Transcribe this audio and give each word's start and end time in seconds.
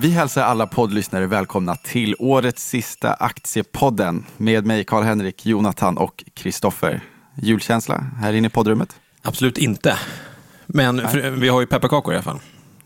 Vi 0.00 0.10
hälsar 0.10 0.42
alla 0.42 0.66
poddlyssnare 0.66 1.26
välkomna 1.26 1.76
till 1.76 2.14
årets 2.18 2.68
sista 2.68 3.12
Aktiepodden 3.12 4.26
med 4.36 4.66
mig 4.66 4.84
Karl-Henrik, 4.84 5.46
Jonathan 5.46 5.98
och 5.98 6.24
Kristoffer. 6.34 7.00
Julkänsla 7.34 8.04
här 8.20 8.32
inne 8.32 8.46
i 8.46 8.50
poddrummet? 8.50 9.00
Absolut 9.22 9.58
inte. 9.58 9.98
Men 10.66 11.02
vi 11.40 11.48
har 11.48 11.60
ju 11.60 11.66
pepparkakor 11.66 12.14
i 12.14 12.16
alla 12.16 12.22
fall. 12.22 12.38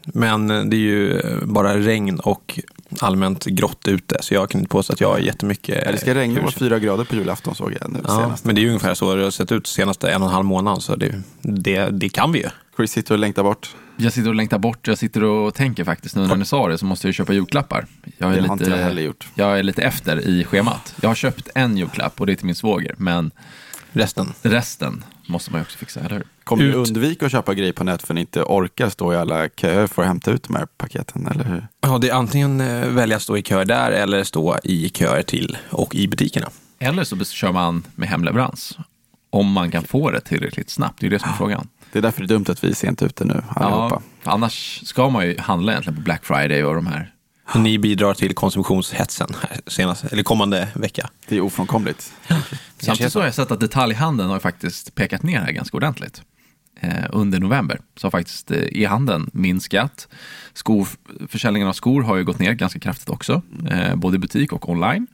Men 0.05 0.49
det 0.49 0.77
är 0.77 0.79
ju 0.79 1.21
bara 1.43 1.77
regn 1.77 2.21
och 2.21 2.61
allmänt 3.01 3.45
grått 3.45 3.89
ute, 3.89 4.17
så 4.21 4.35
jag 4.35 4.51
kan 4.51 4.61
inte 4.61 4.71
påstå 4.71 4.93
att 4.93 5.01
jag 5.01 5.09
har 5.09 5.19
jättemycket... 5.19 5.83
Ja, 5.87 5.93
det 5.93 5.99
ska 5.99 6.15
regna 6.15 6.43
och 6.43 6.53
fyra 6.53 6.79
grader 6.79 7.05
på 7.05 7.15
julafton 7.15 7.55
såg 7.55 7.77
jag 7.81 7.93
nu 7.93 7.99
ja, 8.05 8.21
senast. 8.21 8.45
Men 8.45 8.55
det 8.55 8.61
är 8.61 8.63
ju 8.63 8.69
ungefär 8.69 8.95
så 8.95 9.15
det 9.15 9.25
har 9.25 9.31
sett 9.31 9.53
ut 9.53 9.67
senaste 9.67 10.11
en 10.11 10.23
och 10.23 10.29
en 10.29 10.35
halv 10.35 10.45
månad, 10.45 10.83
så 10.83 10.97
det, 10.97 11.23
det, 11.43 11.91
det 11.91 12.09
kan 12.09 12.33
vi 12.33 12.39
ju. 12.39 12.49
Chris 12.77 12.91
sitter 12.91 13.15
och 13.15 13.19
längtar 13.19 13.43
bort. 13.43 13.75
Jag 13.97 14.13
sitter 14.13 14.29
och 14.29 14.35
längtar 14.35 14.59
bort. 14.59 14.89
Jag 14.89 14.99
sitter 14.99 15.25
och 15.25 15.55
tänker 15.55 15.85
faktiskt, 15.85 16.17
nu 16.17 16.27
när 16.27 16.37
ni 16.37 16.45
sa 16.45 16.69
det, 16.69 16.79
så 16.79 16.87
måste 16.87 17.09
jag 17.09 17.15
köpa 17.15 17.33
julklappar. 17.33 17.87
Jag 18.19 18.31
är, 18.31 18.35
det 18.35 18.41
lite, 18.41 18.53
inte 18.53 18.71
jag 18.71 18.77
heller 18.77 19.03
gjort. 19.03 19.29
jag 19.35 19.59
är 19.59 19.63
lite 19.63 19.83
efter 19.83 20.21
i 20.29 20.45
schemat. 20.45 20.95
Jag 21.01 21.11
har 21.11 21.15
köpt 21.15 21.49
en 21.55 21.77
julklapp 21.77 22.21
och 22.21 22.27
det 22.27 22.33
är 22.33 22.37
till 22.37 22.47
min 22.47 22.55
svåger, 22.55 22.95
men 22.99 23.31
resten, 23.93 24.33
resten 24.43 25.05
måste 25.27 25.51
man 25.51 25.61
ju 25.61 25.63
också 25.63 25.79
fixa, 25.79 26.01
eller 26.01 26.17
hur? 26.17 26.25
Kommer 26.45 26.65
du 26.65 26.73
undvika 26.73 27.27
att 27.27 27.33
köpa 27.33 27.55
grejer 27.55 27.73
på 27.73 27.85
nätet 27.85 28.07
för 28.07 28.13
att 28.13 28.15
ni 28.15 28.21
inte 28.21 28.43
orkar 28.43 28.89
stå 28.89 29.13
i 29.13 29.17
alla 29.17 29.49
köer 29.49 29.87
för 29.87 30.03
att 30.03 30.09
hämta 30.09 30.31
ut 30.31 30.43
de 30.43 30.57
här 30.57 30.67
paketen, 30.67 31.27
eller 31.27 31.45
hur? 31.45 31.67
Ja, 31.81 31.99
det 31.99 32.09
är 32.09 32.15
antingen 32.15 32.61
eh, 32.61 32.89
välja 32.89 33.17
att 33.17 33.23
stå 33.23 33.37
i 33.37 33.43
köer 33.43 33.65
där 33.65 33.91
eller 33.91 34.25
stå 34.25 34.59
i 34.65 34.89
köer 34.89 35.23
till 35.23 35.57
och 35.71 35.95
i 35.95 36.09
butikerna. 36.09 36.51
Eller 36.79 37.05
så 37.05 37.25
kör 37.25 37.53
man 37.53 37.83
med 37.95 38.09
hemleverans. 38.09 38.79
Om 39.31 39.53
man 39.53 39.71
kan 39.71 39.85
få 39.85 40.11
det 40.11 40.21
tillräckligt 40.21 40.71
snabbt, 40.71 41.01
det 41.01 41.07
är 41.07 41.11
det 41.11 41.19
som 41.19 41.31
är 41.31 41.35
frågan. 41.35 41.69
Det 41.95 42.01
är 42.01 42.03
därför 42.03 42.21
det 42.21 42.27
är 42.27 42.29
dumt 42.29 42.45
att 42.49 42.65
vi 42.65 42.71
är 42.71 42.75
sent 42.75 43.03
ute 43.03 43.25
nu 43.25 43.43
allihopa. 43.49 44.03
Ja, 44.25 44.31
annars 44.33 44.81
ska 44.85 45.11
man 45.11 45.27
ju 45.27 45.39
handla 45.39 45.73
egentligen 45.73 45.97
på 45.97 46.03
Black 46.03 46.25
Friday 46.25 46.65
och 46.65 46.75
de 46.75 46.87
här 46.87 47.15
ni 47.55 47.79
bidrar 47.79 48.15
till 48.15 48.35
konsumtionshetsen 48.35 49.29
senast, 49.67 50.05
eller 50.05 50.23
kommande 50.23 50.69
vecka. 50.75 51.11
Det 51.29 51.37
är 51.37 51.41
ofrånkomligt. 51.41 52.13
Samtidigt 52.79 53.13
så 53.13 53.19
har 53.19 53.27
jag 53.27 53.35
sett 53.35 53.51
att 53.51 53.61
detaljhandeln 53.61 54.31
har 54.31 54.39
faktiskt 54.39 54.95
pekat 54.95 55.23
ner 55.23 55.41
här 55.41 55.53
ganska 55.53 55.77
ordentligt. 55.77 56.23
Eh, 56.81 57.05
under 57.13 57.39
november 57.39 57.81
så 57.97 58.07
har 58.07 58.11
faktiskt 58.11 58.51
eh, 58.51 58.59
e-handeln 58.59 59.31
minskat. 59.33 60.09
Skor, 60.55 60.89
försäljningen 61.29 61.69
av 61.69 61.73
skor 61.73 62.03
har 62.03 62.17
ju 62.17 62.25
gått 62.25 62.39
ner 62.39 62.53
ganska 62.53 62.79
kraftigt 62.81 63.11
också, 63.11 63.43
eh, 63.71 63.95
både 63.95 64.17
i 64.17 64.19
butik 64.19 64.53
och 64.53 64.69
online. 64.69 65.07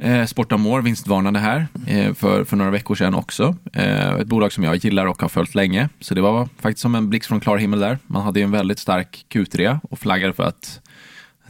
Eh, 0.00 0.26
Sportamor 0.26 0.82
vinstvarnade 0.82 1.38
här 1.38 1.66
eh, 1.86 2.14
för, 2.14 2.44
för 2.44 2.56
några 2.56 2.70
veckor 2.70 2.94
sedan 2.94 3.14
också. 3.14 3.56
Eh, 3.72 4.10
ett 4.14 4.26
bolag 4.26 4.52
som 4.52 4.64
jag 4.64 4.76
gillar 4.76 5.06
och 5.06 5.22
har 5.22 5.28
följt 5.28 5.54
länge. 5.54 5.88
Så 6.00 6.14
det 6.14 6.20
var 6.20 6.48
faktiskt 6.58 6.82
som 6.82 6.94
en 6.94 7.10
blixt 7.10 7.28
från 7.28 7.40
klar 7.40 7.56
himmel 7.56 7.80
där. 7.80 7.98
Man 8.06 8.22
hade 8.22 8.40
ju 8.40 8.44
en 8.44 8.50
väldigt 8.50 8.78
stark 8.78 9.26
Q3 9.28 9.80
och 9.90 9.98
flaggade 9.98 10.32
för 10.32 10.42
att 10.42 10.80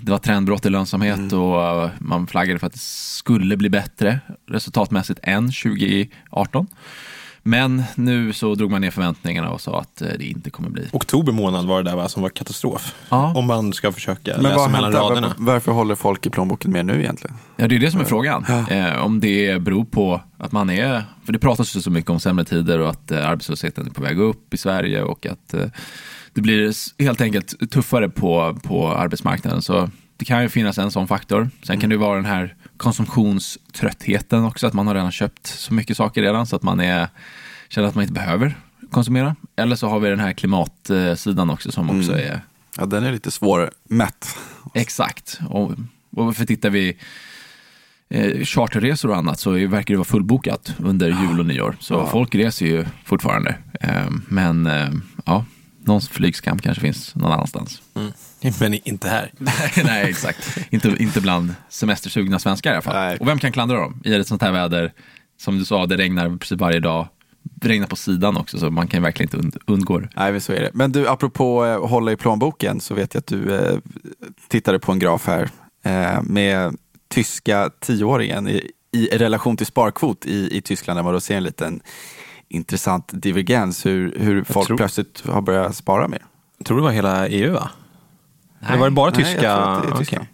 det 0.00 0.10
var 0.10 0.18
trendbrott 0.18 0.66
i 0.66 0.70
lönsamhet 0.70 1.18
mm. 1.18 1.40
och 1.40 1.90
man 1.98 2.26
flaggade 2.26 2.58
för 2.58 2.66
att 2.66 2.72
det 2.72 2.78
skulle 2.80 3.56
bli 3.56 3.70
bättre 3.70 4.20
resultatmässigt 4.48 5.20
än 5.22 5.50
2018. 5.52 6.66
Men 7.42 7.82
nu 7.94 8.32
så 8.32 8.54
drog 8.54 8.70
man 8.70 8.80
ner 8.80 8.90
förväntningarna 8.90 9.50
och 9.50 9.60
sa 9.60 9.80
att 9.80 10.02
eh, 10.02 10.08
det 10.18 10.24
inte 10.24 10.50
kommer 10.50 10.70
bli. 10.70 10.88
Oktober 10.92 11.32
månad 11.32 11.66
var 11.66 11.82
det 11.82 11.90
där 11.90 11.96
va, 11.96 12.08
som 12.08 12.22
var 12.22 12.30
katastrof. 12.30 12.94
Ja. 13.08 13.32
Om 13.36 13.46
man 13.46 13.72
ska 13.72 13.92
försöka 13.92 14.32
Men 14.34 14.42
läsa 14.42 14.68
mellan 14.68 14.92
raderna. 14.92 15.34
Var, 15.38 15.52
varför 15.52 15.72
håller 15.72 15.94
folk 15.94 16.26
i 16.26 16.30
plånboken 16.30 16.72
mer 16.72 16.82
nu 16.82 17.00
egentligen? 17.00 17.36
Ja, 17.56 17.68
det 17.68 17.74
är 17.74 17.78
det 17.78 17.90
som 17.90 18.00
är 18.00 18.04
frågan. 18.04 18.44
Ja. 18.48 18.70
Eh, 18.70 19.04
om 19.04 19.20
det 19.20 19.62
beror 19.62 19.84
på 19.84 20.20
att 20.38 20.52
man 20.52 20.70
är, 20.70 21.04
för 21.24 21.32
det 21.32 21.38
pratas 21.38 21.76
ju 21.76 21.80
så 21.80 21.90
mycket 21.90 22.10
om 22.10 22.20
sämre 22.20 22.44
tider 22.44 22.78
och 22.78 22.90
att 22.90 23.10
eh, 23.10 23.28
arbetslösheten 23.28 23.86
är 23.86 23.90
på 23.90 24.02
väg 24.02 24.18
upp 24.18 24.54
i 24.54 24.56
Sverige 24.56 25.02
och 25.02 25.26
att 25.26 25.54
eh, 25.54 25.66
det 26.34 26.40
blir 26.40 26.72
helt 27.02 27.20
enkelt 27.20 27.70
tuffare 27.70 28.08
på, 28.08 28.58
på 28.62 28.88
arbetsmarknaden. 28.88 29.62
Så 29.62 29.90
det 30.16 30.24
kan 30.24 30.42
ju 30.42 30.48
finnas 30.48 30.78
en 30.78 30.90
sån 30.90 31.08
faktor. 31.08 31.50
Sen 31.62 31.74
mm. 31.74 31.80
kan 31.80 31.90
det 31.90 31.96
vara 31.96 32.16
den 32.16 32.24
här 32.24 32.54
konsumtionströttheten 32.80 34.44
också, 34.44 34.66
att 34.66 34.72
man 34.72 34.86
har 34.86 34.94
redan 34.94 35.12
köpt 35.12 35.46
så 35.46 35.74
mycket 35.74 35.96
saker 35.96 36.22
redan 36.22 36.46
så 36.46 36.56
att 36.56 36.62
man 36.62 36.80
är, 36.80 37.08
känner 37.68 37.88
att 37.88 37.94
man 37.94 38.02
inte 38.02 38.14
behöver 38.14 38.54
konsumera. 38.90 39.36
Eller 39.56 39.76
så 39.76 39.88
har 39.88 40.00
vi 40.00 40.08
den 40.08 40.20
här 40.20 40.32
klimatsidan 40.32 41.50
också 41.50 41.72
som 41.72 41.90
också 41.90 42.12
mm. 42.12 42.32
är... 42.32 42.40
Ja, 42.76 42.86
den 42.86 43.04
är 43.04 43.12
lite 43.12 43.30
svårmätt. 43.30 44.36
Exakt. 44.74 45.40
Och, 45.48 45.72
och 46.16 46.36
för 46.36 46.44
tittar 46.44 46.70
vi 46.70 46.96
eh, 48.08 48.44
charterresor 48.44 49.10
och 49.10 49.16
annat 49.16 49.40
så 49.40 49.50
verkar 49.50 49.94
det 49.94 49.98
vara 49.98 50.04
fullbokat 50.04 50.74
under 50.78 51.08
jul 51.08 51.40
och 51.40 51.46
nyår. 51.46 51.76
Så 51.80 51.94
ja. 51.94 52.06
folk 52.06 52.34
reser 52.34 52.66
ju 52.66 52.86
fortfarande. 53.04 53.56
Eh, 53.80 54.10
men 54.28 54.66
eh, 54.66 54.90
ja, 55.24 55.44
någon 55.90 56.00
flygskam 56.00 56.58
kanske 56.58 56.80
finns 56.80 57.14
någon 57.14 57.32
annanstans. 57.32 57.82
Mm. 57.94 58.12
Men 58.60 58.88
inte 58.88 59.08
här. 59.08 59.32
nej, 59.84 60.10
exakt. 60.10 60.58
Inte, 60.70 60.96
inte 60.98 61.20
bland 61.20 61.54
semestersugna 61.68 62.38
svenskar 62.38 62.70
i 62.70 62.74
alla 62.74 62.82
fall. 62.82 62.94
Nej. 62.94 63.18
Och 63.20 63.28
vem 63.28 63.38
kan 63.38 63.52
klandra 63.52 63.80
dem 63.80 64.02
i 64.04 64.14
ett 64.14 64.28
sånt 64.28 64.42
här 64.42 64.52
väder? 64.52 64.92
Som 65.38 65.58
du 65.58 65.64
sa, 65.64 65.86
det 65.86 65.96
regnar 65.96 66.36
precis 66.36 66.58
varje 66.58 66.80
dag. 66.80 67.08
Det 67.42 67.68
regnar 67.68 67.86
på 67.86 67.96
sidan 67.96 68.36
också, 68.36 68.58
så 68.58 68.70
man 68.70 68.88
kan 68.88 69.02
verkligen 69.02 69.26
inte 69.26 69.36
und 69.36 69.56
undgå 69.66 69.98
det. 69.98 70.08
Nej, 70.16 70.40
så 70.40 70.52
är 70.52 70.60
det. 70.60 70.70
Men 70.74 70.92
du, 70.92 71.08
apropå 71.08 71.66
eh, 71.66 71.88
hålla 71.88 72.12
i 72.12 72.16
plånboken, 72.16 72.80
så 72.80 72.94
vet 72.94 73.14
jag 73.14 73.18
att 73.20 73.26
du 73.26 73.54
eh, 73.54 73.78
tittade 74.48 74.78
på 74.78 74.92
en 74.92 74.98
graf 74.98 75.26
här 75.26 75.50
eh, 75.84 76.22
med 76.22 76.76
tyska 77.08 77.70
tioåringen 77.80 78.48
i, 78.48 78.70
i 78.92 79.06
relation 79.06 79.56
till 79.56 79.66
sparkvot 79.66 80.26
i, 80.26 80.56
i 80.56 80.60
Tyskland, 80.60 80.98
där 80.98 81.02
man 81.02 81.12
då 81.12 81.20
ser 81.20 81.36
en 81.36 81.42
liten 81.42 81.80
intressant 82.50 83.10
divergens, 83.12 83.86
hur, 83.86 84.14
hur 84.18 84.44
folk 84.44 84.66
tror... 84.66 84.76
plötsligt 84.76 85.22
har 85.26 85.42
börjat 85.42 85.76
spara 85.76 86.08
mer. 86.08 86.24
Jag 86.58 86.66
tror 86.66 86.76
det 86.76 86.82
var 86.82 86.90
hela 86.90 87.28
EU 87.28 87.52
va? 87.52 87.70
Nej. 88.58 88.68
Eller 88.68 88.78
var 88.78 88.86
det 88.86 88.94
bara 88.94 89.10
tyska? 89.10 89.34
Nej, 89.34 89.44
jag 89.44 89.56
tror 89.56 89.76
att 89.76 89.82
det 89.82 89.88
är 89.88 89.98
tyska. 89.98 90.16
Okay. 90.16 90.28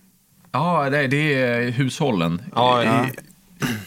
Ja, 0.52 0.90
det, 0.90 1.06
det 1.06 1.34
är 1.34 1.70
hushållen. 1.70 2.42
Ja, 2.54 2.82
i, 2.82 2.86
ja. 2.86 3.06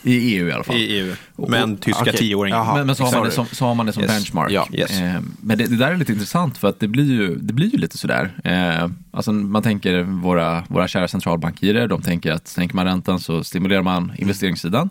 I 0.03 0.35
EU 0.35 0.47
i 0.47 0.51
alla 0.51 0.63
fall. 0.63 0.75
I 0.75 0.99
EU. 0.99 1.15
Men 1.35 1.73
och, 1.73 1.81
tyska 1.81 2.01
okay. 2.01 2.13
tioåringar. 2.13 2.73
Men, 2.73 2.85
men 2.85 2.95
så, 2.95 3.03
har 3.03 3.11
man 3.11 3.23
det 3.23 3.31
som, 3.31 3.45
så 3.45 3.65
har 3.65 3.75
man 3.75 3.85
det 3.85 3.93
som 3.93 4.03
yes. 4.03 4.11
benchmark. 4.11 4.51
Ja. 4.51 4.67
Yes. 4.71 4.99
Eh, 4.99 5.21
men 5.41 5.57
det, 5.57 5.65
det, 5.65 5.75
där 5.75 5.91
är 5.91 5.97
lite 5.97 6.11
intressant 6.11 6.57
för 6.57 6.67
att 6.67 6.79
det 6.79 6.87
blir 6.87 7.11
ju, 7.11 7.35
det 7.35 7.53
blir 7.53 7.67
ju 7.67 7.77
lite 7.77 7.97
sådär. 7.97 8.31
Eh, 8.43 8.89
alltså 9.11 9.31
man 9.31 9.63
tänker 9.63 10.01
våra, 10.01 10.63
våra 10.67 10.87
kära 10.87 11.07
centralbankirer, 11.07 11.87
de 11.87 12.01
tänker 12.01 12.31
att 12.31 12.47
sänker 12.47 12.75
man 12.75 12.85
räntan 12.85 13.19
så 13.19 13.43
stimulerar 13.43 13.81
man 13.81 14.11
investeringssidan 14.17 14.89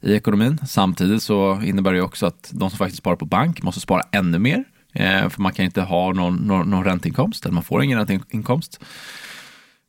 i 0.00 0.14
ekonomin. 0.14 0.58
Samtidigt 0.66 1.22
så 1.22 1.62
innebär 1.62 1.92
det 1.92 2.02
också 2.02 2.26
att 2.26 2.50
de 2.52 2.70
som 2.70 2.78
faktiskt 2.78 2.98
sparar 2.98 3.16
på 3.16 3.24
bank 3.26 3.62
måste 3.62 3.80
spara 3.80 4.02
ännu 4.12 4.38
mer. 4.38 4.64
Eh, 4.92 5.28
för 5.28 5.42
man 5.42 5.52
kan 5.52 5.64
inte 5.64 5.82
ha 5.82 6.12
någon, 6.12 6.36
någon, 6.36 6.70
någon 6.70 6.84
ränteinkomst, 6.84 7.44
eller 7.44 7.54
man 7.54 7.64
får 7.64 7.82
ingen 7.82 7.98
ränteinkomst. 7.98 8.80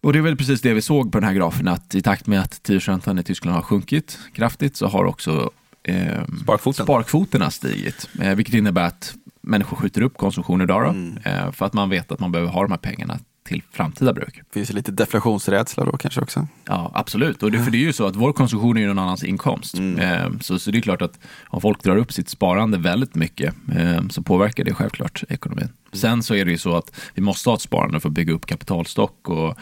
Och 0.04 0.14
det 0.14 0.20
är 0.20 0.24
väl 0.24 0.38
precis 0.38 0.62
det 0.62 0.74
vi 0.74 0.82
såg 0.82 1.12
på 1.12 1.20
den 1.20 1.28
här 1.28 1.36
grafen, 1.36 1.68
att 1.68 1.96
i 1.96 2.02
takt 2.02 2.28
med 2.28 2.42
att 2.42 2.64
tioårsräntan 2.64 3.20
i 3.20 3.24
Tyskland 3.24 3.56
har 3.56 3.64
sjunkit 3.64 4.20
kraftigt 4.34 4.76
så 4.76 4.88
har 4.88 5.06
också 5.06 5.52
eh, 5.84 6.26
Sparkvoten. 6.44 6.86
sparkvoterna 6.86 7.52
stigit. 7.52 8.10
Eh, 8.22 8.36
vilket 8.36 8.56
innebär 8.56 8.84
att 8.84 9.16
människor 9.42 9.78
skjuter 9.78 10.02
upp 10.02 10.18
konsumtion 10.18 10.62
idag 10.62 10.84
då, 10.84 10.90
mm. 10.90 11.18
eh, 11.18 11.52
för 11.52 11.66
att 11.66 11.74
man 11.74 11.90
vet 11.90 12.12
att 12.12 12.20
man 12.20 12.32
behöver 12.32 12.52
ha 12.52 12.62
de 12.62 12.72
här 12.72 12.78
pengarna 12.78 13.20
till 13.46 13.62
framtida 13.72 14.14
bruk. 14.14 14.42
Finns 14.54 14.70
det 14.70 14.76
lite 14.76 14.92
deflationsrädsla 14.92 15.86
då 15.86 15.98
kanske 15.98 16.22
också? 16.22 16.48
Ja, 16.66 16.92
absolut. 16.94 17.44
Och 17.44 17.52
det, 17.52 17.64
för 17.64 17.72
det 17.72 17.78
är 17.78 17.80
ju 17.80 17.94
så 17.94 18.08
att 18.08 18.16
vår 18.16 18.34
konsumtion 18.34 18.78
är 18.78 18.82
ju 18.82 18.88
någon 18.88 19.00
annans 19.00 19.24
inkomst. 19.24 19.78
Mm. 19.78 20.00
Eh, 20.00 20.40
så, 20.40 20.60
så 20.60 20.72
det 20.72 20.78
är 20.78 20.82
klart 20.82 21.02
att 21.02 21.20
om 21.48 21.62
folk 21.62 21.84
drar 21.84 21.98
upp 21.98 22.14
sitt 22.14 22.30
sparande 22.30 22.78
väldigt 22.78 23.16
mycket 23.16 23.56
eh, 23.76 24.08
så 24.08 24.22
påverkar 24.22 24.64
det 24.64 24.74
självklart 24.74 25.24
ekonomin. 25.30 25.64
Mm. 25.64 25.76
Sen 25.92 26.24
så 26.24 26.36
är 26.36 26.46
det 26.46 26.52
ju 26.52 26.58
så 26.58 26.76
att 26.76 27.00
vi 27.14 27.22
måste 27.22 27.50
ha 27.50 27.56
ett 27.56 27.62
sparande 27.62 28.00
för 28.00 28.10
att 28.10 28.16
bygga 28.16 28.34
upp 28.34 28.46
kapitalstock 28.46 29.30
och 29.30 29.58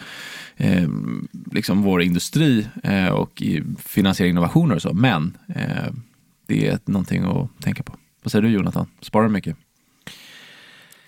eh, 0.56 0.88
liksom 1.52 1.82
vår 1.82 2.02
industri 2.02 2.68
eh, 2.82 3.08
och 3.08 3.42
finansiera 3.78 4.28
innovationer 4.28 4.74
och 4.74 4.82
så. 4.82 4.92
Men 4.92 5.36
eh, 5.48 5.92
det 6.46 6.68
är 6.68 6.78
någonting 6.84 7.24
att 7.24 7.62
tänka 7.62 7.82
på. 7.82 7.96
Vad 8.22 8.32
säger 8.32 8.42
du 8.42 8.48
Jonathan? 8.48 8.86
Sparar 9.00 9.24
du 9.24 9.30
mycket? 9.32 9.56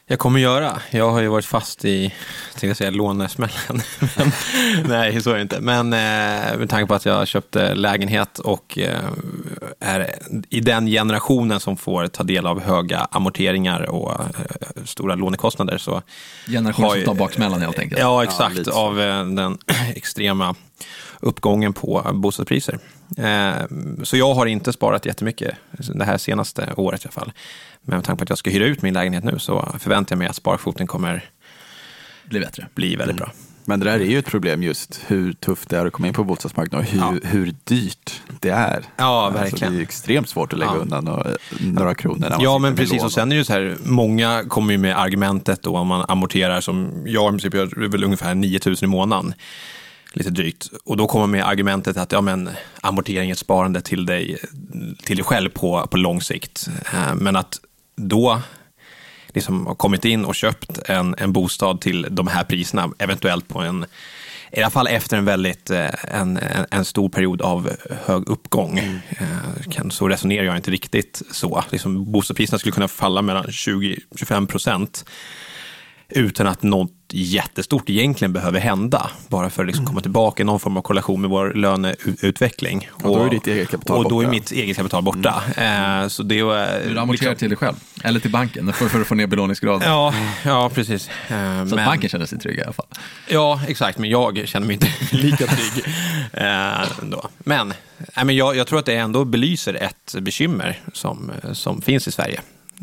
Jag 0.08 0.18
kommer 0.18 0.40
göra. 0.40 0.80
Jag 0.90 1.10
har 1.10 1.20
ju 1.20 1.28
varit 1.28 1.44
fast 1.44 1.84
i, 1.84 2.14
tänkte 2.50 2.66
jag 2.66 2.76
säga, 2.76 2.90
lånesmällen. 2.90 3.82
Men, 4.16 4.32
nej, 4.88 5.22
så 5.22 5.30
är 5.30 5.34
det 5.34 5.42
inte. 5.42 5.60
Men 5.60 5.92
eh, 5.92 6.58
med 6.58 6.70
tanke 6.70 6.86
på 6.86 6.94
att 6.94 7.04
jag 7.04 7.28
köpte 7.28 7.74
lägenhet 7.74 8.38
och 8.38 8.78
eh, 8.78 9.00
är 9.80 10.14
i 10.50 10.60
den 10.60 10.86
generationen 10.86 11.60
som 11.60 11.76
får 11.76 12.06
ta 12.06 12.22
del 12.22 12.46
av 12.46 12.60
höga 12.60 13.08
amorteringar 13.10 13.90
och 13.90 14.12
eh, 14.12 14.84
stora 14.84 15.14
lånekostnader. 15.14 15.78
Så 15.78 16.02
Generation 16.46 16.90
som 16.90 17.04
tar 17.04 17.14
baksmällan 17.14 17.62
helt 17.62 17.78
enkelt. 17.78 18.00
Ja, 18.00 18.24
exakt. 18.24 18.60
Ja, 18.66 18.72
av 18.72 19.00
eh, 19.00 19.24
den 19.26 19.58
extrema 19.94 20.54
uppgången 21.26 21.72
på 21.72 22.10
bostadspriser. 22.14 22.78
Eh, 23.16 23.66
så 24.02 24.16
jag 24.16 24.34
har 24.34 24.46
inte 24.46 24.72
sparat 24.72 25.06
jättemycket 25.06 25.54
det 25.94 26.04
här 26.04 26.18
senaste 26.18 26.72
året 26.76 27.04
i 27.04 27.08
alla 27.08 27.12
fall. 27.12 27.32
Men 27.82 27.96
med 27.96 28.04
tanke 28.04 28.18
på 28.18 28.22
att 28.22 28.28
jag 28.28 28.38
ska 28.38 28.50
hyra 28.50 28.64
ut 28.64 28.82
min 28.82 28.94
lägenhet 28.94 29.24
nu 29.24 29.38
så 29.38 29.74
förväntar 29.78 30.14
jag 30.16 30.18
mig 30.18 30.28
att 30.28 30.36
sparkvoten 30.36 30.86
kommer 30.86 31.30
bli 32.24 32.40
bättre. 32.40 32.66
Bli 32.74 32.96
väldigt 32.96 33.16
mm. 33.16 33.16
bra. 33.16 33.32
Men 33.68 33.80
det 33.80 33.86
där 33.86 34.00
är 34.00 34.04
ju 34.04 34.18
ett 34.18 34.26
problem 34.26 34.62
just 34.62 35.00
hur 35.06 35.32
tufft 35.32 35.68
det 35.68 35.78
är 35.78 35.86
att 35.86 35.92
komma 35.92 36.08
in 36.08 36.14
på 36.14 36.24
bostadsmarknaden 36.24 36.86
och 36.86 36.92
hur, 36.92 37.20
Ja. 37.22 37.28
hur 37.30 37.54
dyrt 37.64 38.22
det 38.40 38.48
är. 38.50 38.82
Ja, 38.96 39.26
Alltså, 39.26 39.42
verkligen. 39.42 39.74
det 39.74 39.80
är 39.80 39.82
extremt 39.82 40.28
svårt 40.28 40.52
att 40.52 40.58
lägga 40.58 40.72
Ja. 40.74 40.78
undan 40.78 41.04
några, 41.04 41.30
några 41.60 41.94
kronor. 41.94 42.34
Ja, 42.40 42.58
men 42.58 42.76
precis. 42.76 43.04
Och 43.04 43.12
sen 43.12 43.32
är 43.32 43.36
det 43.36 43.38
ju 43.38 43.44
så 43.44 43.52
här, 43.52 43.76
många 43.84 44.44
kommer 44.48 44.72
ju 44.72 44.78
med 44.78 44.98
argumentet 45.00 45.62
då 45.62 45.76
om 45.76 45.86
man 45.86 46.04
amorterar 46.08 46.60
som 46.60 47.02
jag 47.06 47.28
i 47.28 47.38
princip 47.38 47.54
gör 47.54 47.88
väl 47.88 48.04
ungefär 48.04 48.34
9 48.34 48.60
000 48.66 48.76
i 48.82 48.86
månaden. 48.86 49.34
Lite 50.18 50.30
drygt. 50.30 50.70
Och 50.84 50.96
då 50.96 51.06
kommer 51.06 51.26
med 51.26 51.48
argumentet 51.48 51.96
att 51.96 52.12
ja, 52.12 52.20
men, 52.20 52.50
amortering 52.80 53.30
är 53.30 53.32
ett 53.32 53.38
sparande 53.38 53.80
till 53.80 54.06
dig, 54.06 54.36
till 55.04 55.16
dig 55.16 55.24
själv 55.24 55.50
på, 55.50 55.86
på 55.90 55.96
lång 55.96 56.20
sikt. 56.20 56.68
Eh, 56.92 57.14
Men 57.14 57.36
att 57.36 57.60
då 57.96 58.42
liksom 59.28 59.66
har 59.66 59.74
kommit 59.74 60.04
in 60.04 60.24
och 60.24 60.34
köpt 60.34 60.78
en, 60.88 61.14
en 61.18 61.32
bostad 61.32 61.80
till 61.80 62.06
de 62.10 62.26
här 62.26 62.44
priserna, 62.44 62.90
eventuellt 62.98 63.48
på 63.48 63.60
en 63.60 63.86
i 64.52 64.60
alla 64.60 64.70
fall 64.70 64.86
efter 64.86 65.16
en 65.16 65.24
väldigt 65.24 65.70
eh, 65.70 65.88
en, 66.04 66.38
en, 66.70 66.84
stor 66.84 67.08
period 67.08 67.42
av 67.42 67.70
hög 68.04 68.28
uppgång. 68.28 68.78
Eh, 68.78 69.70
kan, 69.70 69.90
så 69.90 70.08
resonerar 70.08 70.44
jag 70.44 70.56
inte 70.56 70.70
riktigt 70.70 71.22
så. 71.30 71.64
Liksom, 71.70 72.12
bostadspriserna 72.12 72.58
skulle 72.58 72.72
kunna 72.72 72.88
falla 72.88 73.22
mellan 73.22 73.44
20-25 73.44 74.46
procent 74.46 75.04
utan 76.08 76.46
att 76.46 76.62
något 76.62 76.92
jättestort 77.12 77.90
egentligen 77.90 78.32
behöver 78.32 78.60
hända. 78.60 79.10
Bara 79.28 79.50
för 79.50 79.62
att 79.62 79.66
liksom 79.66 79.86
komma 79.86 80.00
tillbaka 80.00 80.42
i 80.42 80.46
någon 80.46 80.60
form 80.60 80.76
av 80.76 80.82
korrelation 80.82 81.20
med 81.20 81.30
vår 81.30 81.52
löneutveckling. 81.54 82.88
Och 82.92 83.02
då 83.16 83.24
är 83.24 83.30
ditt 83.30 83.46
eget 83.46 83.68
kapital 83.68 83.96
Och 84.04 84.10
då 84.10 84.20
är 84.20 84.24
borta. 84.24 84.30
mitt 84.30 84.50
eget 84.52 84.76
kapital 84.76 85.02
borta. 85.02 85.42
Eh, 85.56 86.08
så 86.08 86.22
det 86.22 86.38
är, 86.38 86.88
Du 86.88 86.98
amorterar 86.98 87.34
till 87.34 87.48
dig 87.48 87.56
själv, 87.56 87.74
eller 88.04 88.20
till 88.20 88.30
banken, 88.30 88.72
för, 88.72 88.88
för 88.88 89.00
att 89.00 89.06
få 89.06 89.14
ner 89.14 89.26
belåningsgraden. 89.26 89.88
Ja, 89.88 90.14
ja, 90.44 90.70
precis. 90.74 91.08
Eh, 91.28 91.66
Så 91.66 91.78
att 91.78 91.84
banken 91.86 92.10
känner 92.10 92.26
sig 92.26 92.38
trygg 92.38 92.58
i 92.58 92.62
alla 92.62 92.72
fall. 92.72 92.86
Ja, 93.28 93.60
exakt, 93.68 93.98
men 93.98 94.10
jag 94.10 94.42
känner 94.48 94.66
mig 94.66 94.74
inte 94.74 94.88
lika 95.16 95.46
trygg. 95.46 95.84
eh, 96.32 96.98
ändå. 97.02 97.28
Men, 97.38 97.74
men 98.24 98.36
jag, 98.36 98.56
jag 98.56 98.66
tror 98.66 98.78
att 98.78 98.86
det 98.86 98.94
ändå 98.96 99.24
belyser 99.24 99.74
ett 99.74 100.14
bekymmer 100.20 100.80
som, 100.92 101.30
som 101.52 101.82
finns 101.82 102.08
i 102.08 102.12
Sverige 102.12 102.40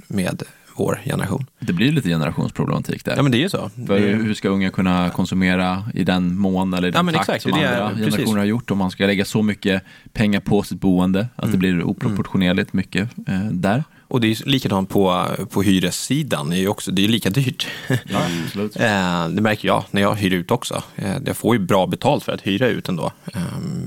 med 0.08 0.44
vår 0.76 1.00
generation. 1.06 1.46
Det 1.60 1.74
blir 1.74 1.92
lite 1.92 2.10
generationsproblematik 2.10 3.06
där. 3.06 3.16
Ja, 3.16 3.22
men 3.24 3.32
det 3.32 3.38
är 3.38 3.40
ju 3.40 3.50
så. 3.50 3.70
För 3.88 4.00
hur 4.00 4.34
ska 4.34 4.50
unga 4.50 4.70
kunna 4.70 5.10
konsumera 5.10 5.84
i 5.94 6.04
den 6.04 6.38
mån 6.38 6.74
eller 6.74 6.88
i 6.88 6.92
den 6.92 7.06
Ja, 7.08 7.14
takt 7.14 7.30
exakt, 7.30 7.44
som 7.44 7.52
det 7.52 7.66
är- 7.66 7.82
andra 7.82 7.96
precis. 7.96 8.14
generationer 8.16 8.40
har 8.40 8.46
gjort? 8.46 8.72
Om 8.72 8.78
man 8.78 8.92
ska 8.92 9.06
lägga 9.06 9.26
så 9.26 9.42
mycket 9.42 9.84
pengar 10.14 10.40
på 10.40 10.64
sitt 10.64 10.80
boende 10.80 11.28
att 11.36 11.44
Mm. 11.44 11.52
det 11.52 11.58
blir 11.58 11.84
oproportionerligt 11.84 12.74
mycket 12.74 13.10
eh, 13.28 13.40
där. 13.52 13.84
Och 14.08 14.22
det 14.22 14.28
är 14.28 14.50
likadant 14.50 14.90
på, 14.90 15.26
på 15.50 15.62
hyressidan, 15.62 16.50
det 16.50 16.56
är 16.56 16.60
ju 16.60 16.68
också, 16.68 16.92
det 16.92 17.04
är 17.04 17.08
lika 17.08 17.30
dyrt. 17.30 17.68
Ja, 17.88 17.98
absolut. 18.46 18.76
Eh, 18.76 19.28
det 19.30 19.42
märker 19.42 19.68
jag 19.68 19.84
när 19.92 20.02
jag 20.02 20.16
hyr 20.16 20.34
ut 20.34 20.52
också. 20.52 20.84
Eh, 20.96 21.18
jag 21.26 21.38
får 21.38 21.56
ju 21.56 21.62
bra 21.66 21.88
betalt 21.88 22.24
för 22.24 22.32
att 22.32 22.42
hyra 22.42 22.68
ut 22.68 22.90
ändå. 22.90 23.12
Eh, 23.34 23.42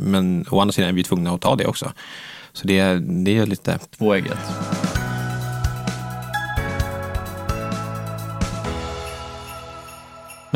men 0.04 0.44
å 0.50 0.60
andra 0.60 0.72
sidan 0.72 0.88
är 0.90 0.92
vi 0.94 1.04
tvungna 1.04 1.30
att 1.34 1.40
ta 1.40 1.56
det 1.56 1.66
också. 1.66 1.92
Så 2.52 2.66
det, 2.66 2.82
det 3.24 3.36
är 3.38 3.46
lite... 3.46 3.78
Tvåegget. 3.98 4.38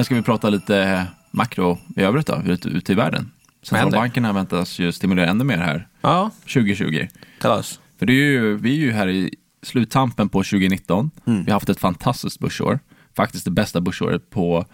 Men 0.00 0.04
ska 0.04 0.14
vi 0.14 0.22
prata 0.22 0.50
lite 0.50 1.06
makro 1.30 1.78
i 1.96 2.02
övrigt 2.02 2.26
då, 2.26 2.42
ute, 2.46 2.68
ute 2.68 2.92
i 2.92 2.94
världen? 2.94 3.30
Centralbankerna 3.62 4.32
väntas 4.32 4.78
ju 4.78 4.92
stimulera 4.92 5.30
ännu 5.30 5.44
mer 5.44 5.58
här 5.58 5.88
Ja, 6.00 6.30
2020. 6.40 7.06
tell 7.40 7.50
us. 7.50 7.80
För 7.98 8.06
det 8.06 8.12
är 8.12 8.16
ju, 8.16 8.56
vi 8.56 8.70
är 8.70 8.76
ju 8.76 8.92
här 8.92 9.08
i 9.08 9.34
sluttampen 9.62 10.28
på 10.28 10.38
2019. 10.38 11.10
Mm. 11.26 11.44
Vi 11.44 11.50
har 11.50 11.56
haft 11.56 11.68
ett 11.68 11.80
fantastiskt 11.80 12.38
börsår. 12.38 12.78
Faktiskt 13.16 13.44
det 13.44 13.50
bästa 13.50 13.80
börsåret 13.80 14.30
på, 14.30 14.64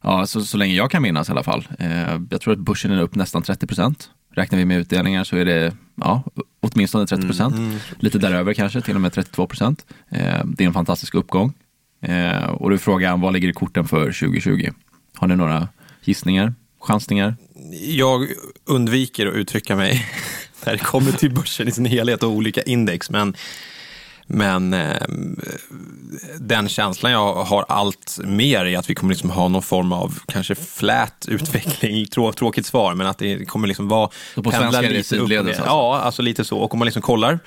ja, 0.00 0.26
så, 0.26 0.40
så 0.40 0.56
länge 0.56 0.74
jag 0.74 0.90
kan 0.90 1.02
minnas 1.02 1.28
i 1.28 1.32
alla 1.32 1.42
fall. 1.42 1.68
Eh, 1.78 2.20
jag 2.30 2.40
tror 2.40 2.52
att 2.52 2.60
börsen 2.60 2.90
är 2.90 3.00
upp 3.00 3.14
nästan 3.14 3.42
30 3.42 3.66
procent. 3.66 4.10
Räknar 4.34 4.58
vi 4.58 4.64
med 4.64 4.78
utdelningar 4.78 5.24
så 5.24 5.36
är 5.36 5.44
det 5.44 5.76
ja, 5.94 6.22
åtminstone 6.60 7.06
30 7.06 7.26
procent. 7.26 7.54
Mm, 7.54 7.78
Lite 7.98 8.18
däröver 8.18 8.54
kanske, 8.54 8.80
till 8.80 8.94
och 8.94 9.00
med 9.00 9.12
32 9.12 9.46
procent. 9.46 9.86
Eh, 10.10 10.44
det 10.44 10.64
är 10.64 10.66
en 10.66 10.74
fantastisk 10.74 11.14
uppgång. 11.14 11.52
Eh, 12.02 12.44
och 12.44 12.70
då 12.70 12.74
är 12.74 12.78
frågan, 12.78 13.20
vad 13.20 13.32
ligger 13.32 13.48
i 13.48 13.52
korten 13.52 13.88
för 13.88 14.04
2020? 14.04 14.68
Har 15.16 15.28
ni 15.28 15.36
några 15.36 15.68
gissningar, 16.04 16.54
chansningar? 16.80 17.36
Jag 17.80 18.28
undviker 18.64 19.26
att 19.26 19.34
uttrycka 19.34 19.76
mig 19.76 20.06
när 20.64 20.72
det 20.72 20.78
kommer 20.78 21.12
till 21.12 21.30
börsen 21.30 21.68
i 21.68 21.72
sin 21.72 21.84
helhet 21.84 22.22
och 22.22 22.30
olika 22.30 22.62
index. 22.62 23.10
Men, 23.10 23.36
men 24.26 24.74
eh, 24.74 25.02
den 26.40 26.68
känslan 26.68 27.12
jag 27.12 27.34
har 27.34 27.64
allt 27.68 28.18
mer 28.24 28.64
är 28.64 28.78
att 28.78 28.90
vi 28.90 28.94
kommer 28.94 29.12
liksom 29.14 29.30
ha 29.30 29.48
någon 29.48 29.62
form 29.62 29.92
av 29.92 30.18
kanske 30.26 30.54
flat 30.54 31.26
utveckling. 31.30 32.06
Trå, 32.06 32.32
tråkigt 32.32 32.66
svar, 32.66 32.94
men 32.94 33.06
att 33.06 33.18
det 33.18 33.48
kommer 33.48 33.68
liksom 33.68 33.88
vara... 33.88 34.10
Så 34.34 34.42
på 34.42 34.50
svenska 34.50 34.82
är 34.82 34.92
det 34.92 35.04
sidledes 35.04 35.46
alltså? 35.46 35.64
Ja, 35.66 36.00
alltså 36.00 36.22
lite 36.22 36.44
så. 36.44 36.58
Och 36.58 36.72
om 36.72 36.78
man 36.78 36.86
liksom 36.86 37.02
kollar 37.02 37.38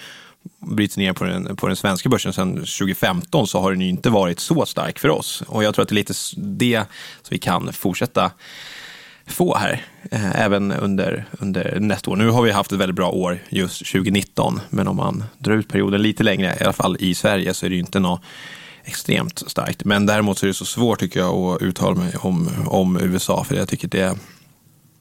bryts 0.59 0.97
ner 0.97 1.13
på 1.13 1.23
den, 1.23 1.55
på 1.55 1.67
den 1.67 1.75
svenska 1.75 2.09
börsen 2.09 2.33
sedan 2.33 2.53
2015 2.53 3.47
så 3.47 3.59
har 3.59 3.71
den 3.71 3.81
ju 3.81 3.89
inte 3.89 4.09
varit 4.09 4.39
så 4.39 4.65
stark 4.65 4.99
för 4.99 5.09
oss. 5.09 5.43
Och 5.47 5.63
jag 5.63 5.75
tror 5.75 5.83
att 5.83 5.89
det 5.89 5.93
är 5.93 5.95
lite 5.95 6.13
det 6.37 6.79
som 7.21 7.29
vi 7.29 7.37
kan 7.37 7.73
fortsätta 7.73 8.31
få 9.27 9.57
här, 9.57 9.85
eh, 10.11 10.41
även 10.41 10.71
under, 10.71 11.25
under 11.39 11.79
nästa 11.79 12.11
år. 12.11 12.15
Nu 12.15 12.29
har 12.29 12.41
vi 12.41 12.51
haft 12.51 12.71
ett 12.71 12.79
väldigt 12.79 12.95
bra 12.95 13.09
år 13.09 13.39
just 13.49 13.91
2019, 13.91 14.59
men 14.69 14.87
om 14.87 14.95
man 14.95 15.23
drar 15.37 15.53
ut 15.53 15.67
perioden 15.67 16.01
lite 16.01 16.23
längre, 16.23 16.57
i 16.59 16.63
alla 16.63 16.73
fall 16.73 16.97
i 16.99 17.15
Sverige, 17.15 17.53
så 17.53 17.65
är 17.65 17.69
det 17.69 17.75
ju 17.75 17.81
inte 17.81 17.99
något 17.99 18.21
extremt 18.83 19.43
starkt. 19.47 19.85
Men 19.85 20.05
däremot 20.05 20.37
så 20.37 20.45
är 20.45 20.47
det 20.47 20.53
så 20.53 20.65
svårt 20.65 20.99
tycker 20.99 21.19
jag 21.19 21.35
att 21.35 21.61
uttala 21.61 21.95
mig 21.95 22.15
om, 22.19 22.49
om 22.67 22.97
USA, 23.01 23.43
för 23.43 23.55
jag 23.55 23.67
tycker 23.69 23.87
det 23.87 24.17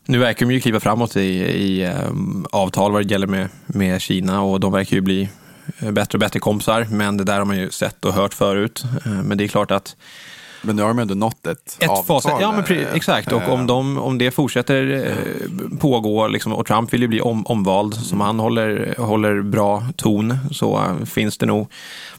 nu 0.06 0.19
verkar 0.19 0.47
de 0.47 0.53
ju 0.53 0.61
kliva 0.61 0.81
framåt 0.81 1.17
i, 1.17 1.21
i 1.41 1.87
um, 1.87 2.47
avtal 2.53 2.93
vad 2.93 3.03
det 3.06 3.11
gäller 3.11 3.27
med, 3.27 3.49
med 3.67 4.01
Kina 4.01 4.43
och 4.43 4.61
de 4.61 4.73
verkar 4.73 4.97
ju 4.97 5.01
bli 5.01 5.29
eh, 5.79 5.91
bättre 5.91 6.17
och 6.17 6.21
bättre 6.21 6.41
kompisar, 6.41 6.87
men 6.91 7.17
det 7.17 7.25
där 7.25 7.39
har 7.39 7.45
man 7.45 7.56
ju 7.59 7.71
sett 7.71 8.05
och 8.05 8.12
hört 8.15 8.35
förut. 8.35 8.85
Eh, 9.06 9.12
Men 9.12 9.39
det 9.39 9.45
är 9.45 9.49
klart 9.49 9.71
att 9.71 9.97
Men 10.62 10.77
nu 10.77 10.83
har 10.83 10.89
de 10.89 10.99
ändå 10.99 11.15
nått 11.15 11.47
ett, 11.47 11.77
ett 11.81 11.91
avtal. 11.91 12.05
facit, 12.23 12.33
ja, 12.41 12.53
men 12.53 12.65
pre- 12.65 12.87
eh, 12.89 12.95
exakt. 12.95 13.33
Och 13.33 13.49
om, 13.49 13.67
de, 13.67 13.99
om 13.99 14.19
det 14.19 14.31
fortsätter 14.31 15.15
pågå, 15.81 16.29
liksom, 16.29 16.53
och 16.53 16.67
Trump 16.67 16.93
vill 16.93 17.03
ju 17.03 17.09
bli 17.09 17.21
om, 17.21 17.47
omvald, 17.47 17.95
som 17.95 18.21
han 18.21 18.39
håller, 18.39 18.95
håller 18.99 19.43
bra 19.43 19.87
ton, 19.97 20.39
så 20.50 20.97
finns 21.07 21.39
det 21.39 21.47
nog 21.47 21.69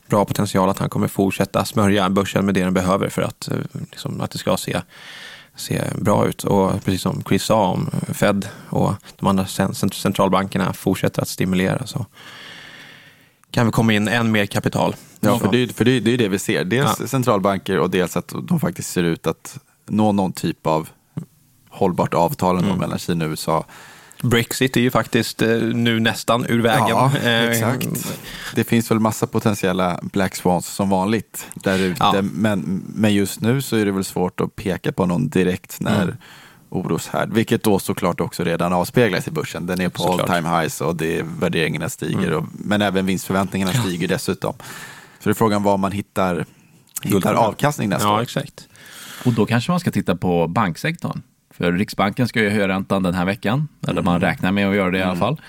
bra 0.08 0.26
potential 0.26 0.70
att 0.70 0.80
han 0.80 0.90
kommer 0.90 1.08
fortsätta 1.08 1.66
smörja 1.66 2.10
börsen 2.10 2.46
med 2.46 2.54
det 2.54 2.64
den 2.64 2.74
behöver 2.74 3.10
för 3.10 3.22
att, 3.22 3.50
liksom, 3.92 4.22
att 4.22 4.32
det 4.32 4.38
ska 4.38 4.58
se, 4.58 4.82
se 5.56 5.82
bra 6.02 6.28
ut. 6.28 6.44
Och 6.44 6.84
precis 6.86 7.02
som 7.02 7.24
Chris 7.28 7.44
sa 7.44 7.68
om 7.68 7.90
Fed 8.14 8.50
och 8.70 8.94
de 9.16 9.28
andra 9.28 9.46
cent- 9.46 9.78
cent- 9.78 9.94
centralbankerna 9.94 10.74
fortsätter 10.74 11.22
att 11.22 11.28
stimulera 11.28 11.88
så 11.88 12.06
kan 13.52 13.66
vi 13.66 13.72
komma 13.72 13.94
in 13.94 14.08
än 14.08 14.32
mer 14.32 14.46
kapital. 14.46 14.96
Ja, 15.20 15.40
för 15.40 15.52
det, 15.52 15.58
är- 15.64 15.68
för 15.68 15.86
det, 15.86 16.00
det 16.00 16.12
är 16.14 16.18
det 16.18 16.28
vi 16.28 16.40
ser. 16.40 16.64
Dels 16.64 17.00
Ja. 17.00 17.08
centralbanker 17.08 17.80
och 17.80 17.90
dels 17.90 18.18
att 18.18 18.34
de 18.44 18.60
faktiskt 18.60 18.92
ser 18.92 19.04
ut 19.04 19.28
att 19.28 19.58
nå 19.88 20.12
någon 20.12 20.34
typ 20.34 20.68
av 20.68 20.90
hållbart 21.70 22.14
avtal 22.14 22.58
ändå 22.58 22.76
mellan 22.76 23.00
Kina 23.00 23.26
och 23.26 23.30
USA. 23.32 23.66
Brexit 24.22 24.78
är 24.78 24.82
ju 24.82 24.92
faktiskt 24.92 25.42
eh, 25.42 25.50
nu 25.60 26.00
nästan 26.00 26.46
ur 26.50 26.62
vägen. 26.62 26.88
Ja, 26.90 27.12
Eh, 27.24 27.44
exakt. 27.50 28.18
Det 28.56 28.64
finns 28.64 28.92
väl 28.92 29.00
massa 29.00 29.28
potentiella 29.28 30.00
Black 30.02 30.36
Swans 30.36 30.68
som 30.68 30.90
vanligt 30.90 31.48
där 31.56 31.80
ute. 31.80 31.98
Ja. 32.00 32.22
Men, 32.22 32.84
men 32.96 33.14
just 33.14 33.42
nu 33.42 33.62
så 33.62 33.76
är 33.76 33.86
det 33.86 33.92
väl 33.92 34.04
svårt 34.04 34.42
att 34.42 34.56
peka 34.56 34.92
på 34.92 35.06
någon 35.06 35.30
direkt 35.30 35.80
när 35.80 36.04
Mm. 36.04 36.16
oroshärd. 36.70 37.34
Vilket 37.34 37.64
då 37.64 37.80
såklart 37.80 38.22
också 38.22 38.44
redan 38.44 38.74
avspeglas 38.74 39.28
i 39.28 39.32
börsen. 39.32 39.66
Den 39.66 39.82
är 39.82 39.90
på 39.90 40.02
Såklart. 40.02 40.30
all 40.30 40.36
time 40.44 40.60
highs 40.62 40.82
och 40.82 40.96
det, 40.96 41.26
värderingarna 41.40 41.90
stiger. 41.90 42.34
Och, 42.34 42.46
men 42.52 42.82
även 42.82 43.06
vinstförväntningarna 43.06 43.74
stiger 43.74 44.08
dessutom. 44.08 44.54
Så 45.20 45.30
det 45.30 45.30
är 45.30 45.34
frågan 45.34 45.64
var 45.64 45.78
man 45.78 45.92
hittar, 45.92 46.46
hittar 47.02 47.34
avkastning 47.34 47.90
nästa 47.90 48.08
Ja, 48.08 48.16
år. 48.16 48.22
exakt. 48.22 48.68
Och 49.26 49.34
då 49.34 49.46
kanske 49.46 49.72
man 49.72 49.80
ska 49.80 49.92
titta 49.92 50.16
på 50.16 50.48
banksektorn. 50.48 51.22
För 51.58 51.72
Riksbanken 51.72 52.28
ska 52.28 52.42
ju 52.42 52.50
höja 52.50 52.68
räntan 52.68 53.04
den 53.04 53.14
här 53.14 53.26
veckan, 53.26 53.68
eller 53.88 54.02
man 54.02 54.22
räknar 54.22 54.52
med 54.52 54.70
att 54.70 54.76
göra 54.76 54.92
det 54.92 54.98
i 54.98 55.04
alla 55.04 55.16
fall. 55.16 55.42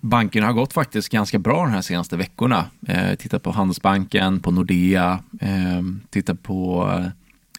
Bankerna 0.00 0.46
har 0.46 0.52
gått 0.52 0.72
faktiskt 0.72 1.08
ganska 1.08 1.38
bra 1.38 1.64
de 1.64 1.72
här 1.72 1.82
senaste 1.82 2.16
veckorna. 2.16 2.66
Eh, 2.88 3.14
titta 3.14 3.38
på 3.38 3.50
Handelsbanken, 3.50 4.40
på 4.40 4.50
Nordea, 4.50 5.18
eh, 5.40 5.82
titta 6.10 6.34
på 6.34 6.90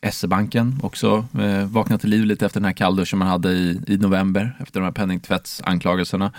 eh, 0.02 0.12
SE-banken 0.12 0.80
också. 0.84 1.26
Eh, 1.40 1.66
vaknat 1.66 2.02
till 2.02 2.10
liv 2.10 2.26
lite 2.26 2.46
efter 2.46 2.60
den 2.60 2.66
här 2.66 2.74
kallduschen 2.74 3.20
man 3.20 3.28
hade 3.28 3.52
i, 3.52 3.82
i 3.88 3.98
november 3.98 4.58
efter 4.60 4.80
de 4.80 4.86
här 4.86 4.92
penningtvättsanklagelserna. 4.92 6.32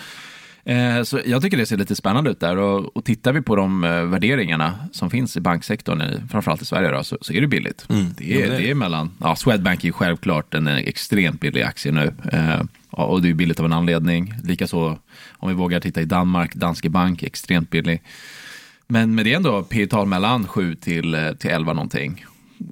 Eh, 0.66 1.02
Så 1.02 1.20
jag 1.26 1.42
tycker 1.42 1.56
det 1.56 1.66
ser 1.66 1.76
lite 1.76 1.96
spännande 1.96 2.30
ut 2.30 2.40
där 2.40 2.56
och, 2.56 2.96
och 2.96 3.04
tittar 3.04 3.32
vi 3.32 3.42
på 3.42 3.56
de 3.56 3.84
eh, 3.84 4.04
värderingarna 4.04 4.74
som 4.92 5.10
finns 5.10 5.36
i 5.36 5.40
banksektorn, 5.40 6.02
i, 6.02 6.20
framförallt 6.30 6.62
i 6.62 6.64
Sverige, 6.64 6.90
då, 6.90 7.04
så, 7.04 7.18
så 7.20 7.32
är 7.32 7.40
det 7.40 7.46
billigt. 7.46 7.86
Mm. 7.90 8.06
Det, 8.18 8.34
är, 8.34 8.40
Ja, 8.40 8.46
det 8.50 8.54
är 8.54 8.58
det 8.58 8.70
är 8.70 8.74
mellan, 8.74 9.10
ja, 9.20 9.36
Swedbank 9.36 9.84
är 9.84 9.92
självklart 9.92 10.54
en 10.54 10.66
extremt 10.68 11.40
billig 11.40 11.62
aktie 11.62 11.92
nu 11.92 12.12
eh, 12.32 12.62
och 12.90 13.22
det 13.22 13.30
är 13.30 13.34
billigt 13.34 13.60
av 13.60 13.66
en 13.66 13.72
anledning. 13.72 14.34
Likaså 14.44 14.98
om 15.32 15.48
vi 15.48 15.54
vågar 15.54 15.80
titta 15.80 16.00
i 16.00 16.04
Danmark, 16.04 16.54
Danske 16.54 16.88
Bank, 16.90 17.22
extremt 17.22 17.70
billig. 17.70 18.02
Men 18.88 19.14
med 19.14 19.24
det 19.24 19.32
är 19.32 19.36
ändå 19.36 19.62
P 19.62 19.86
tal 19.86 20.06
mellan 20.06 20.48
7 20.48 20.74
till, 20.74 21.14
eh, 21.14 21.32
till 21.32 21.50
11 21.50 21.72
någonting. 21.72 22.24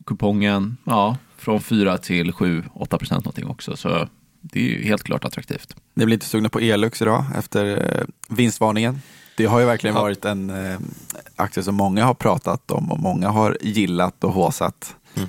Kupongen, 0.06 0.76
ja, 0.84 1.16
från 1.38 1.60
4 1.60 1.98
till 1.98 2.32
7-8 2.32 2.98
procent 2.98 3.24
någonting 3.24 3.46
också. 3.46 3.76
Så 3.76 4.08
det 4.54 4.60
är 4.60 4.78
ju 4.78 4.84
helt 4.84 5.02
klart 5.02 5.24
attraktivt. 5.24 5.76
Ni 5.94 6.04
blir 6.06 6.14
inte 6.14 6.26
sugna 6.26 6.48
på 6.48 6.58
Elux 6.60 7.02
idag 7.02 7.24
efter 7.38 7.66
eh, 7.98 8.04
vinstvarningen? 8.28 9.00
Det 9.36 9.46
har 9.46 9.60
ju 9.60 9.66
verkligen 9.66 9.96
Ja. 9.96 10.02
varit 10.02 10.24
en 10.24 10.50
eh, 10.50 10.78
aktie 11.36 11.62
som 11.62 11.74
många 11.74 12.04
har 12.04 12.14
pratat 12.14 12.70
om 12.70 12.92
och 12.92 12.98
många 12.98 13.28
har 13.28 13.58
gillat 13.60 14.24
och 14.24 14.32
håsat. 14.32 14.96
Mm. 15.16 15.28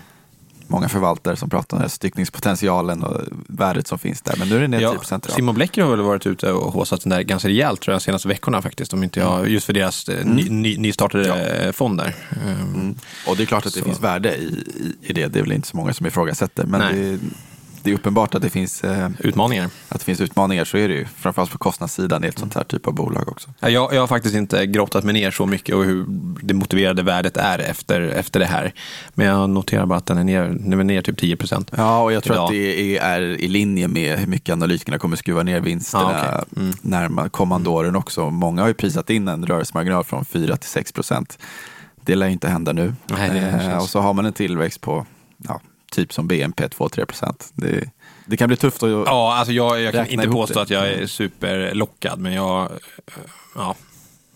Många 0.67 0.89
förvaltare 0.89 1.35
som 1.35 1.49
pratar 1.49 1.83
om 1.83 1.89
styckningspotentialen 1.89 3.03
och 3.03 3.21
värdet 3.47 3.87
som 3.87 3.99
finns 3.99 4.21
där. 4.21 4.35
Men 4.39 4.49
nu 4.49 4.55
är 4.55 4.59
det 4.61 4.67
ner 4.67 4.77
10 4.77 4.83
Ja, 4.87 4.93
procent 4.95 5.25
idag. 5.25 5.35
Simon 5.35 5.55
Blecker 5.55 5.83
har 5.83 5.91
väl 5.91 6.01
varit 6.01 6.25
ute 6.27 6.51
och 6.51 6.73
håsat 6.73 7.01
den 7.03 7.09
där 7.09 7.21
ganska 7.21 7.47
rejält 7.49 7.81
tror 7.81 7.93
jag, 7.95 8.01
senaste 8.01 8.27
veckorna 8.27 8.61
faktiskt. 8.61 8.93
Om 8.93 9.03
inte 9.03 9.19
jag, 9.19 9.49
just 9.49 9.65
för 9.65 9.73
deras 9.73 10.09
eh, 10.09 10.25
ny, 10.25 10.49
ny, 10.49 10.77
nystartade 10.77 11.45
eh, 11.65 11.71
fond 11.71 11.97
där. 11.97 12.15
Ehm, 12.45 12.75
Mm. 12.75 12.95
Och 13.27 13.37
det 13.37 13.43
är 13.43 13.47
klart 13.47 13.65
att 13.65 13.73
det 13.73 13.79
Så. 13.79 13.85
finns 13.85 14.01
värde 14.01 14.35
i, 14.35 14.43
i, 14.43 14.95
i 15.09 15.13
det. 15.13 15.27
Det 15.27 15.39
är 15.39 15.43
väl 15.43 15.51
inte 15.51 15.67
så 15.67 15.77
många 15.77 15.93
som 15.93 16.05
ifrågasätter. 16.05 16.65
Men 16.65 16.79
Nej. 16.81 16.93
det, 16.95 17.19
det 17.85 17.91
är 17.91 17.95
uppenbart 17.95 18.35
att 18.35 18.41
det, 18.41 18.49
finns, 18.49 18.83
eh, 18.83 19.09
Utmaningar. 19.19 19.69
att 19.89 19.99
det 19.99 20.05
finns 20.05 20.21
utmaningar. 20.21 20.65
Så 20.65 20.77
är 20.77 20.87
det 20.87 20.93
ju. 20.93 21.05
Framförallt 21.05 21.51
på 21.51 21.57
kostnadssidan 21.57 22.23
i 22.23 22.27
ett 22.27 22.39
sånt 22.39 22.55
här 22.55 22.63
typ 22.63 22.87
av 22.87 22.93
bolag 22.93 23.29
också. 23.29 23.49
Ja, 23.59 23.69
Jag, 23.69 23.93
jag 23.93 23.99
har 23.99 24.07
faktiskt 24.07 24.35
inte 24.35 24.65
grottat 24.65 25.03
mig 25.03 25.13
ner 25.13 25.31
så 25.31 25.45
mycket 25.45 25.75
och 25.75 25.83
hur 25.83 26.05
det 26.41 26.53
motiverade 26.53 27.03
värdet 27.03 27.37
är 27.37 27.59
efter, 27.59 28.01
efter 28.01 28.39
det 28.39 28.45
här. 28.45 28.73
Men 29.13 29.27
jag 29.27 29.49
noterar 29.49 29.85
bara 29.85 29.97
att 29.99 30.05
den 30.05 30.17
är 30.17 30.23
ner, 30.23 30.43
den 30.59 30.79
är 30.79 30.83
ner 30.83 31.01
typ 31.01 31.17
10 31.17 31.35
procent. 31.35 31.71
Ja, 31.77 32.01
och 32.01 32.13
jag 32.13 32.23
tror 32.23 32.35
Idag. 32.35 32.43
att 32.45 32.51
det 32.51 32.97
är, 32.97 33.01
är 33.01 33.21
i 33.21 33.47
linje 33.47 33.87
med 33.87 34.19
hur 34.19 34.27
mycket 34.27 34.53
analytikerna 34.53 34.97
kommer 34.97 35.15
skruva 35.15 35.43
ner 35.43 35.59
vinsterna 35.59 36.03
Ja, 36.13 36.41
okej. 36.51 36.63
Mm. 36.63 36.75
närmare 36.81 37.29
kommande 37.29 37.69
åren 37.69 37.95
också. 37.95 38.29
Många 38.29 38.61
har 38.61 38.67
ju 38.67 38.73
prisat 38.73 39.09
in 39.09 39.27
en 39.27 39.45
rörelsemarginal 39.45 40.03
från 40.03 40.25
4 40.25 40.57
till 40.57 40.69
6 40.69 40.91
procent. 40.91 41.37
Det 42.01 42.15
lär 42.15 42.25
ju 42.27 42.33
inte 42.33 42.47
hända 42.49 42.71
nu. 42.73 42.93
Nej, 43.05 43.37
eh, 43.37 43.77
och 43.77 43.89
så 43.89 43.99
har 43.99 44.13
man 44.13 44.25
en 44.25 44.33
tillväxt 44.33 44.81
på 44.81 45.05
ja, 45.47 45.61
typ 45.95 46.13
som 46.13 46.27
BNP 46.27 46.67
2-3 46.67 47.05
procent. 47.05 47.49
Det, 47.53 47.89
det 48.25 48.37
kan 48.37 48.47
bli 48.47 48.57
tufft 48.57 48.83
att... 48.83 48.89
Ja, 48.89 49.35
alltså 49.37 49.53
jag, 49.53 49.81
jag 49.81 49.93
kan 49.93 50.07
inte 50.07 50.27
påstå 50.27 50.53
det. 50.53 50.61
att 50.61 50.69
jag 50.69 50.87
är 50.87 51.07
superlockad, 51.07 52.19
men 52.19 52.33
jag... 52.33 52.61
eh, 53.07 53.13
Ja, 53.55 53.75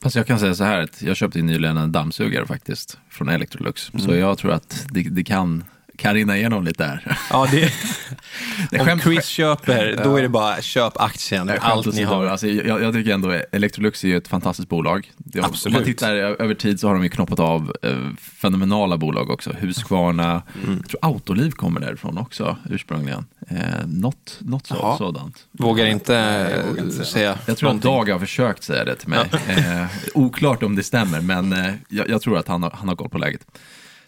Fast 0.02 0.16
jag 0.16 0.28
kan 0.28 0.40
säga 0.40 0.56
så 0.56 0.64
här, 0.64 0.82
att 0.82 1.02
jag 1.02 1.16
köpte 1.18 1.42
nyligen 1.42 1.78
en 1.78 1.92
dammsugare 1.92 2.46
faktiskt 2.48 2.98
från 3.10 3.30
Electrolux. 3.30 3.92
Så 4.06 4.16
jag 4.16 4.38
tror 4.38 4.52
att 4.52 4.86
det, 4.90 5.02
det 5.02 5.24
kan, 5.24 5.64
kan 6.00 6.14
rinna 6.14 6.38
igenom 6.38 6.64
lite 6.64 6.84
där. 6.84 7.18
ja 7.30 7.48
det, 7.52 7.74
Det 8.72 8.94
om 8.94 9.00
Chris 9.00 9.26
köper, 9.26 10.00
då 10.04 10.16
är 10.18 10.22
det 10.22 10.30
bara 10.30 10.62
köp 10.62 10.94
aktien, 11.02 11.48
Nej, 11.48 11.58
allt 11.62 11.94
ni 11.96 12.04
har. 12.04 12.26
Alltså, 12.26 12.48
jag, 12.48 12.82
jag 12.82 12.94
tycker 12.94 13.14
ändå 13.14 13.42
Electrolux 13.52 14.04
är 14.04 14.08
ju 14.08 14.18
ett 14.18 14.28
fantastiskt 14.28 14.70
bolag. 14.70 15.12
Det, 15.18 15.42
Absolut. 15.44 15.76
Om 15.76 15.82
man 15.82 15.86
tittar 15.86 16.16
över 16.16 16.54
tid 16.54 16.80
så 16.80 16.88
har 16.88 16.94
de 16.94 17.04
ju 17.04 17.10
knoppat 17.10 17.40
av 17.40 17.74
eh, 17.82 17.98
fenomenala 18.22 18.98
bolag 18.98 19.30
också. 19.30 19.52
Husqvarna, 19.60 20.42
Mm. 20.64 20.78
jag 20.78 20.88
tror 20.90 21.00
Autoliv 21.02 21.52
kommer 21.52 21.80
därifrån 21.80 22.18
också 22.18 22.58
ursprungligen. 22.70 23.26
Eh, 23.50 23.58
något 23.88 24.38
något 24.40 24.68
så, 24.68 24.96
sådant. 24.98 25.46
Vågar 25.52 25.86
inte 25.86 26.14
jag 26.14 26.68
vågar 26.68 26.84
inte 26.84 26.98
eh, 26.98 27.04
säga. 27.04 27.38
Jag 27.46 27.58
tror 27.58 27.70
att. 27.70 27.82
Dag 27.82 28.10
har 28.10 28.20
försökt 28.20 28.64
säga 28.64 28.86
det 28.86 28.96
till 28.96 29.10
mig. 29.10 29.20
Eh, 29.48 29.86
oklart 30.14 30.64
om 30.64 30.76
det 30.76 30.84
stämmer, 30.84 31.22
men 31.22 31.54
eh, 31.54 31.74
jag, 31.90 32.10
jag 32.10 32.22
tror 32.22 32.38
att 32.38 32.48
han 32.48 32.64
har, 32.64 32.72
han 32.80 32.88
har 32.88 32.96
koll 32.96 33.10
på 33.10 33.18
läget. 33.18 33.42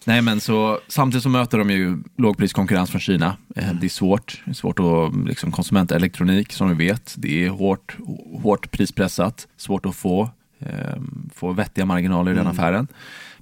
Nej, 0.05 0.21
men 0.21 0.39
så 0.39 0.79
samtidigt 0.87 1.23
så 1.23 1.29
möter 1.29 1.57
de 1.57 1.69
ju 1.69 1.97
lågpriskonkurrens 2.17 2.89
från 2.89 3.01
Kina. 3.01 3.37
Eh, 3.55 3.73
det 3.73 3.87
är 3.87 3.89
svårt. 3.89 4.41
Det 4.45 4.51
är 4.51 4.55
svårt 4.55 4.79
att 4.79 5.27
liksom, 5.27 5.51
konsumentelektronik, 5.51 6.53
som 6.53 6.69
vi 6.69 6.87
vet. 6.87 7.15
Det 7.17 7.45
är 7.45 7.49
hårt, 7.49 7.97
hårt 8.43 8.71
prispressat. 8.71 9.47
Svårt 9.57 9.85
att 9.85 9.95
få, 9.95 10.29
eh, 10.59 10.95
få 11.35 11.51
vettiga 11.51 11.85
marginaler 11.85 12.31
i 12.31 12.35
den 12.35 12.47
affären. 12.47 12.87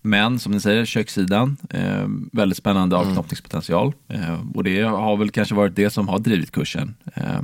Men 0.02 0.40
som 0.40 0.52
ni 0.52 0.60
säger, 0.60 0.86
kökssidan, 0.86 1.58
eh, 1.70 2.08
väldigt 2.32 2.58
spännande 2.58 2.96
avknoppningspotential. 2.96 3.94
Eh, 4.08 4.52
och 4.54 4.64
det 4.64 4.82
har 4.82 5.18
väl 5.18 5.32
kanske 5.32 5.56
varit 5.56 5.76
det 5.76 5.90
som 5.90 6.08
har 6.08 6.20
drivit 6.20 6.52
kursen. 6.52 6.96
Eh, 7.14 7.40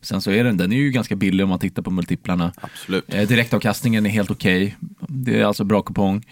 sen 0.00 0.22
så 0.22 0.30
är 0.30 0.44
den, 0.44 0.56
den 0.56 0.72
är 0.72 0.76
ju 0.76 0.90
ganska 0.90 1.16
billig 1.16 1.44
om 1.44 1.50
man 1.50 1.58
tittar 1.58 1.82
på 1.82 1.90
multiplarna. 1.90 2.52
Absolut. 2.60 3.14
Eh, 3.14 3.28
direktavkastningen 3.28 4.06
är 4.06 4.10
helt 4.10 4.30
okej. 4.30 4.76
Det 5.08 5.40
är 5.40 5.44
alltså 5.44 5.64
bra 5.64 5.82
kupong. 5.82 6.24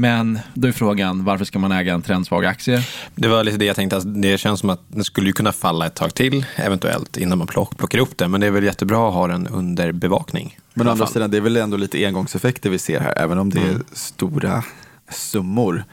Men 0.00 0.38
då 0.54 0.68
är 0.68 0.72
frågan, 0.72 1.24
varför 1.24 1.44
ska 1.44 1.58
man 1.58 1.72
äga 1.72 1.94
en 1.94 2.02
trendsvag 2.02 2.44
aktie? 2.46 2.84
Det 3.14 3.28
var 3.28 3.44
lite 3.44 3.58
det 3.58 3.64
jag 3.64 3.76
tänkte, 3.76 3.96
att 3.96 4.22
det 4.22 4.38
känns 4.38 4.60
som 4.60 4.70
att 4.70 4.80
den 4.88 5.04
skulle 5.04 5.26
ju 5.26 5.32
kunna 5.32 5.52
falla 5.52 5.86
ett 5.86 5.94
tag 5.94 6.14
till, 6.14 6.46
eventuellt, 6.56 7.16
innan 7.16 7.38
man 7.38 7.46
plock, 7.46 7.76
plockar 7.78 7.98
upp 7.98 8.18
den. 8.18 8.30
Men 8.30 8.40
det 8.40 8.46
är 8.46 8.50
väl 8.50 8.64
jättebra 8.64 9.08
att 9.08 9.14
ha 9.14 9.26
den 9.26 9.46
under 9.46 9.92
bevakning. 9.92 10.58
Men 10.74 10.88
å 10.88 10.90
andra 10.90 11.06
sidan, 11.06 11.30
det 11.30 11.36
är 11.36 11.40
väl 11.40 11.56
ändå 11.56 11.76
lite 11.76 12.06
engångseffekter 12.06 12.70
vi 12.70 12.78
ser 12.78 13.00
här, 13.00 13.18
även 13.18 13.38
om 13.38 13.50
det 13.50 13.60
är 13.60 13.80
stora 13.92 14.64
summor 15.10 15.84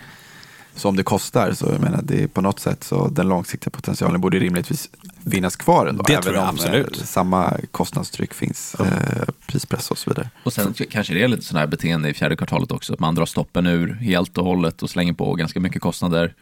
som 0.75 0.95
det 0.95 1.03
kostar. 1.03 1.53
Så 1.53 1.65
jag 1.65 1.81
menar, 1.81 2.01
det 2.03 2.23
är 2.23 2.27
på 2.27 2.41
något 2.41 2.59
sätt 2.59 2.83
så 2.83 3.07
den 3.07 3.29
långsiktiga 3.29 3.71
potentialen 3.71 4.21
borde 4.21 4.39
rimligtvis 4.39 4.89
finnas 5.31 5.55
kvar 5.55 5.87
ändå. 5.87 6.03
Det 6.03 6.13
även 6.13 6.23
tror 6.23 6.35
jag 6.35 6.43
om 6.43 6.49
absolut. 6.49 6.97
eh, 6.97 7.03
samma 7.03 7.53
kostnadstryck 7.71 8.33
finns, 8.33 8.75
eh, 8.79 8.85
prispress 9.47 9.91
och 9.91 9.97
så 9.97 10.09
vidare. 10.09 10.29
Och 10.43 10.53
sen 10.53 10.73
kanske 10.91 11.13
det 11.13 11.23
är 11.23 11.27
lite 11.27 11.43
sån 11.43 11.57
här 11.57 11.67
beteende 11.67 12.09
i 12.09 12.13
fjärde 12.13 12.35
kvartalet 12.35 12.71
också, 12.71 12.93
att 12.93 12.99
man 12.99 13.15
drar 13.15 13.25
stoppen 13.25 13.67
ur 13.67 13.93
helt 13.93 14.37
och 14.37 14.45
hållet 14.45 14.83
och 14.83 14.89
slänger 14.89 15.13
på 15.13 15.33
ganska 15.35 15.59
mycket 15.59 15.81
kostnader. 15.81 16.33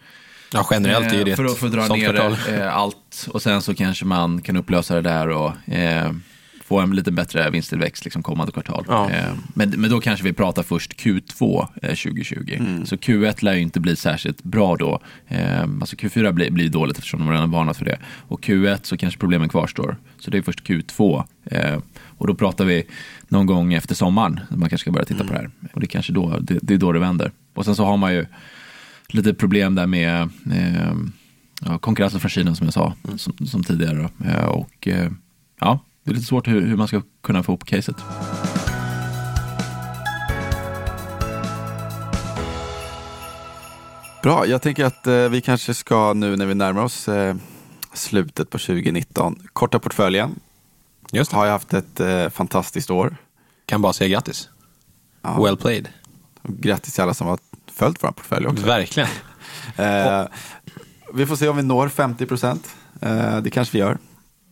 Ja, 0.54 0.68
generellt 0.72 1.14
är 1.14 1.18
ju 1.18 1.24
det 1.24 1.32
Eh, 1.32 1.36
för, 1.36 1.46
att, 1.46 1.58
för 1.58 1.68
att 1.68 1.74
dra 1.74 1.88
ner 1.88 2.14
kvartal. 2.14 2.38
eh, 2.54 2.76
allt 2.76 3.28
och 3.34 3.42
sen 3.42 3.62
så 3.62 3.76
kanske 3.76 4.06
man 4.06 4.42
kan 4.42 4.58
upplösa 4.58 4.96
det 4.96 5.02
där 5.02 5.28
och 5.30 5.70
eh, 5.74 6.12
få 6.66 6.80
en 6.80 6.96
lite 6.96 7.12
bättre 7.12 7.50
vinsttillväxt 7.50 8.06
liksom 8.06 8.24
kommande 8.24 8.52
kvartal. 8.52 8.86
Ja. 8.88 9.10
Eh, 9.10 9.34
men, 9.54 9.70
men 9.70 9.90
då 9.90 10.00
kanske 10.00 10.26
vi 10.26 10.34
pratar 10.34 10.64
först 10.64 10.94
Q2 10.94 11.68
eh, 11.82 11.90
2020. 11.90 12.56
Mm. 12.60 12.86
Så 12.86 12.96
Q1 12.96 13.44
lär 13.44 13.54
ju 13.54 13.62
inte 13.62 13.80
bli 13.80 13.96
särskilt 13.96 14.44
bra 14.44 14.76
då. 14.76 15.02
Eh, 15.28 15.62
alltså 15.62 15.96
Q4 15.96 16.32
blir, 16.32 16.52
blir 16.52 16.70
dåligt 16.70 16.98
eftersom 16.98 17.20
de 17.20 17.32
redan 17.32 17.52
varnat 17.52 17.78
för 17.78 17.86
det. 17.86 18.00
Och 18.28 18.44
Q1 18.44 18.80
så 18.84 18.98
kanske 18.98 19.20
problemen 19.20 19.50
kvarstår. 19.50 19.98
Så 20.20 20.32
det 20.32 20.38
är 20.38 20.42
först 20.42 20.64
Q2. 20.64 21.24
Eh, 21.46 21.80
och 22.18 22.28
då 22.28 22.36
pratar 22.36 22.66
vi 22.66 22.84
någon 23.28 23.46
gång 23.46 23.74
efter 23.74 23.96
sommaren. 23.96 24.40
Man 24.50 24.70
kanske 24.70 24.78
ska 24.84 24.92
börja 24.92 25.06
titta 25.06 25.24
på 25.24 25.34
det 25.34 25.40
här. 25.40 25.52
Och 25.74 25.80
det 25.80 25.86
är 25.86 25.90
kanske 25.90 26.14
då 26.14 26.40
det, 26.40 26.60
det 26.62 26.74
är 26.74 26.78
då 26.78 26.92
det 26.92 27.00
vänder. 27.00 27.32
Och 27.54 27.66
sen 27.66 27.76
så 27.76 27.86
har 27.86 27.98
man 27.98 28.14
ju 28.14 28.26
lite 29.08 29.34
problem 29.34 29.76
där 29.76 29.88
med 29.88 30.30
eh, 30.52 30.94
ja, 31.62 31.78
konkurrensen 31.78 32.20
från 32.20 32.30
Kina 32.30 32.56
som 32.56 32.68
jag 32.68 32.74
sa, 32.74 32.94
som, 33.18 33.48
som 33.48 33.64
tidigare. 33.64 33.98
då. 33.98 34.26
Eh, 34.30 34.46
och 34.46 34.88
eh, 34.88 35.12
ja, 35.60 35.80
det 36.06 36.12
är 36.12 36.14
lite 36.16 36.28
svårt 36.28 36.48
hur, 36.48 36.62
hur 36.62 36.76
man 36.76 36.88
ska 36.88 37.02
kunna 37.22 37.44
få 37.44 37.52
ihop 37.52 37.66
caset. 37.66 37.96
Bra, 44.24 44.48
jag 44.48 44.62
tänker 44.62 44.86
att 44.86 45.08
eh, 45.08 45.30
vi 45.30 45.42
kanske 45.42 45.74
ska 45.74 46.14
nu 46.14 46.36
när 46.36 46.46
vi 46.46 46.56
närmar 46.56 46.84
oss 46.84 47.08
eh, 47.08 47.36
slutet 47.94 48.50
på 48.50 48.58
2019, 48.58 49.48
korta 49.54 49.80
portföljen. 49.80 50.40
Just 51.12 51.32
det. 51.32 51.38
Har 51.38 51.46
jag 51.46 51.52
haft 51.52 51.74
ett 51.74 52.00
eh, 52.00 52.30
fantastiskt 52.30 52.90
år. 52.92 53.18
Kan 53.66 53.82
bara 53.82 53.94
säga 53.94 54.08
grattis. 54.08 54.50
Ja. 55.22 55.44
Well 55.44 55.58
played. 55.58 55.90
Och 56.42 56.50
Grattis 56.50 56.94
till 56.94 57.04
alla 57.04 57.14
som 57.14 57.28
har 57.28 57.40
följt 57.72 58.04
vår 58.04 58.12
portfölj 58.12 58.48
också. 58.48 58.66
Verkligen. 58.66 59.10
Eh, 59.76 60.24
vi 61.14 61.26
får 61.26 61.36
se 61.36 61.48
om 61.48 61.58
vi 61.58 61.64
når 61.64 61.90
50 61.90 62.26
procent. 62.26 62.76
Eh, 63.02 63.38
det 63.38 63.50
kanske 63.50 63.78
vi 63.78 63.80
gör. 63.80 63.98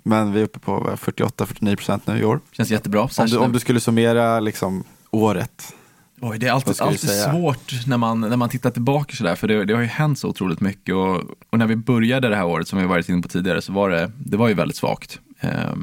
Men 0.03 0.33
vi 0.33 0.39
är 0.39 0.43
uppe 0.43 0.59
på 0.59 0.97
48-49 0.97 1.75
procent 1.75 2.07
nu 2.07 2.19
i 2.19 2.23
år. 2.23 2.39
Känns 2.51 2.71
jättebra. 2.71 3.09
Om 3.17 3.27
du, 3.27 3.37
om 3.37 3.51
du 3.51 3.59
skulle 3.59 3.79
summera 3.79 4.39
liksom, 4.39 4.83
året. 5.11 5.73
Oj, 6.21 6.37
det 6.39 6.47
är 6.47 6.51
alltid, 6.51 6.81
alltid 6.81 7.09
svårt 7.09 7.87
när 7.87 7.97
man, 7.97 8.21
när 8.21 8.37
man 8.37 8.49
tittar 8.49 8.71
tillbaka 8.71 9.15
sådär, 9.15 9.35
för 9.35 9.47
det, 9.47 9.65
det 9.65 9.73
har 9.73 9.81
ju 9.81 9.87
hänt 9.87 10.19
så 10.19 10.27
otroligt 10.27 10.61
mycket. 10.61 10.95
Och, 10.95 11.21
och 11.49 11.59
när 11.59 11.67
vi 11.67 11.75
började 11.75 12.29
det 12.29 12.35
här 12.35 12.45
året, 12.45 12.67
som 12.67 12.79
vi 12.79 12.85
varit 12.85 13.09
inne 13.09 13.21
på 13.21 13.27
tidigare, 13.27 13.61
så 13.61 13.73
var 13.73 13.89
det, 13.89 14.11
det 14.17 14.37
var 14.37 14.47
ju 14.47 14.53
väldigt 14.53 14.77
svagt. 14.77 15.19
Eh, 15.39 15.73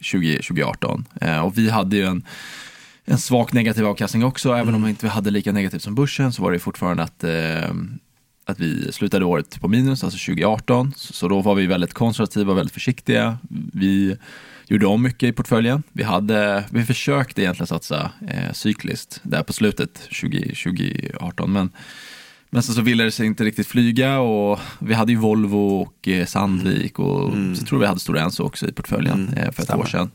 20, 0.00 0.36
2018. 0.36 1.04
Eh, 1.20 1.40
och 1.40 1.58
vi 1.58 1.70
hade 1.70 1.96
ju 1.96 2.04
en, 2.04 2.22
en 3.04 3.18
svag 3.18 3.54
negativ 3.54 3.86
avkastning 3.86 4.24
också, 4.24 4.52
även 4.52 4.74
om 4.74 4.82
vi 4.82 4.90
inte 4.90 5.08
hade 5.08 5.30
lika 5.30 5.52
negativt 5.52 5.82
som 5.82 5.94
börsen, 5.94 6.32
så 6.32 6.42
var 6.42 6.52
det 6.52 6.58
fortfarande 6.58 7.02
att 7.02 7.24
eh, 7.24 7.74
att 8.48 8.60
vi 8.60 8.92
slutade 8.92 9.24
året 9.24 9.60
på 9.60 9.68
minus, 9.68 10.04
alltså 10.04 10.18
2018. 10.26 10.92
Så, 10.96 11.28
då 11.28 11.40
var 11.40 11.54
vi 11.54 11.66
väldigt 11.66 11.94
konservativa 11.94 12.52
och 12.52 12.58
väldigt 12.58 12.74
försiktiga. 12.74 13.38
Vi 13.72 14.16
gjorde 14.66 14.86
om 14.86 15.02
mycket 15.02 15.28
i 15.28 15.32
portföljen. 15.32 15.82
Vi, 15.92 16.02
hade, 16.02 16.64
vi 16.70 16.84
försökte 16.84 17.42
egentligen 17.42 17.66
satsa 17.66 18.10
eh, 18.28 18.52
cykliskt 18.52 19.20
där 19.22 19.42
på 19.42 19.52
slutet 19.52 20.08
20, 20.10 20.40
2018. 20.40 21.52
Men, 21.52 21.70
men 22.50 22.62
sen 22.62 22.74
så 22.74 22.80
ville 22.80 23.04
det 23.04 23.10
sig 23.10 23.26
inte 23.26 23.44
riktigt 23.44 23.66
flyga 23.66 24.18
och 24.18 24.60
vi 24.78 24.94
hade 24.94 25.12
ju 25.12 25.18
Volvo 25.18 25.80
och 25.80 26.08
eh, 26.08 26.26
Sandvik 26.26 26.98
och 26.98 27.32
så 27.56 27.64
tror 27.64 27.78
vi 27.78 27.86
hade 27.86 28.00
Stora 28.00 28.20
Enso 28.20 28.44
också 28.44 28.66
i 28.66 28.72
portföljen 28.72 29.28
eh, 29.36 29.42
för 29.42 29.62
ett 29.62 29.64
stämmer. 29.64 29.82
år 29.82 29.86
sedan. 29.86 30.10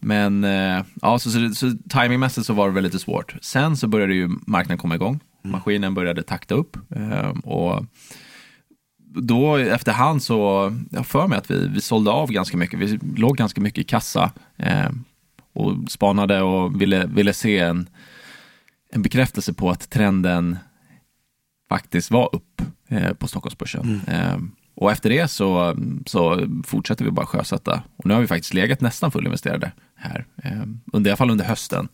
Men 0.00 0.44
eh, 0.44 0.84
ja, 1.02 1.18
så, 1.18 1.30
så, 1.30 1.54
så 1.54 1.76
timingmässigt 1.88 2.46
så 2.46 2.52
var 2.52 2.68
det 2.68 2.74
väldigt 2.74 3.00
svårt. 3.00 3.34
Sen 3.40 3.76
så 3.76 3.88
började 3.88 4.14
ju 4.14 4.28
marknaden 4.46 4.78
komma 4.78 4.94
igång. 4.94 5.20
Maskinen 5.50 5.94
började 5.94 6.22
takta 6.22 6.54
upp. 6.54 6.76
Eh, 6.96 7.28
och 7.28 7.84
då 9.14 9.56
efterhand 9.56 10.22
så, 10.22 10.72
jag 10.90 11.06
för 11.06 11.26
mig 11.26 11.38
att 11.38 11.50
vi, 11.50 11.68
vi 11.68 11.80
sålde 11.80 12.10
av 12.10 12.30
ganska 12.32 12.56
mycket. 12.56 12.78
Vi 12.78 12.98
låg 13.16 13.36
ganska 13.36 13.60
mycket 13.60 13.78
i 13.78 13.84
kassa 13.84 14.32
eh, 14.56 14.90
och 15.52 15.90
spanade 15.90 16.42
och 16.42 16.80
ville, 16.80 17.06
ville 17.06 17.32
se 17.32 17.58
en, 17.58 17.88
en 18.92 19.02
bekräftelse 19.02 19.52
på 19.52 19.70
att 19.70 19.90
trenden 19.90 20.58
faktiskt 21.68 22.10
var 22.10 22.34
upp 22.34 22.62
eh, 22.88 23.12
på 23.12 23.28
Stockholmsbörsen. 23.28 24.00
Eh, 24.06 24.38
Och 24.74 24.92
efter 24.92 25.10
det 25.10 25.28
så, 25.28 25.76
så 26.06 26.48
fortsätter 26.64 27.04
vi 27.04 27.10
bara 27.10 27.26
sjösätta. 27.26 27.82
Och 27.96 28.06
nu 28.06 28.14
har 28.14 28.20
vi 28.20 28.26
faktiskt 28.26 28.54
legat 28.54 28.80
nästan 28.80 29.10
fullinvesterade 29.10 29.72
här, 29.98 30.26
eh, 30.42 30.62
under, 30.92 31.08
i 31.08 31.12
alla 31.12 31.16
fall 31.16 31.30
under 31.30 31.44
hösten. 31.44 31.88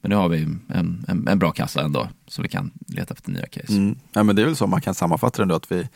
Men 0.00 0.10
nu 0.10 0.16
har 0.16 0.28
vi 0.28 0.42
en, 0.42 1.04
en, 1.08 1.28
en, 1.28 1.38
bra 1.38 1.52
kassa 1.52 1.80
ändå, 1.80 2.08
så 2.26 2.42
vi 2.42 2.48
kan 2.48 2.70
leta 2.86 3.14
efter 3.14 3.30
nya 3.30 3.46
case. 3.46 3.72
Mm. 3.72 3.98
Ja, 4.12 4.22
men 4.22 4.36
det 4.36 4.42
är 4.42 4.46
väl 4.46 4.56
så 4.56 4.66
man 4.66 4.80
kan 4.80 4.94
sammanfatta 4.94 5.44
det 5.44 5.56
att 5.56 5.72
vi 5.72 5.88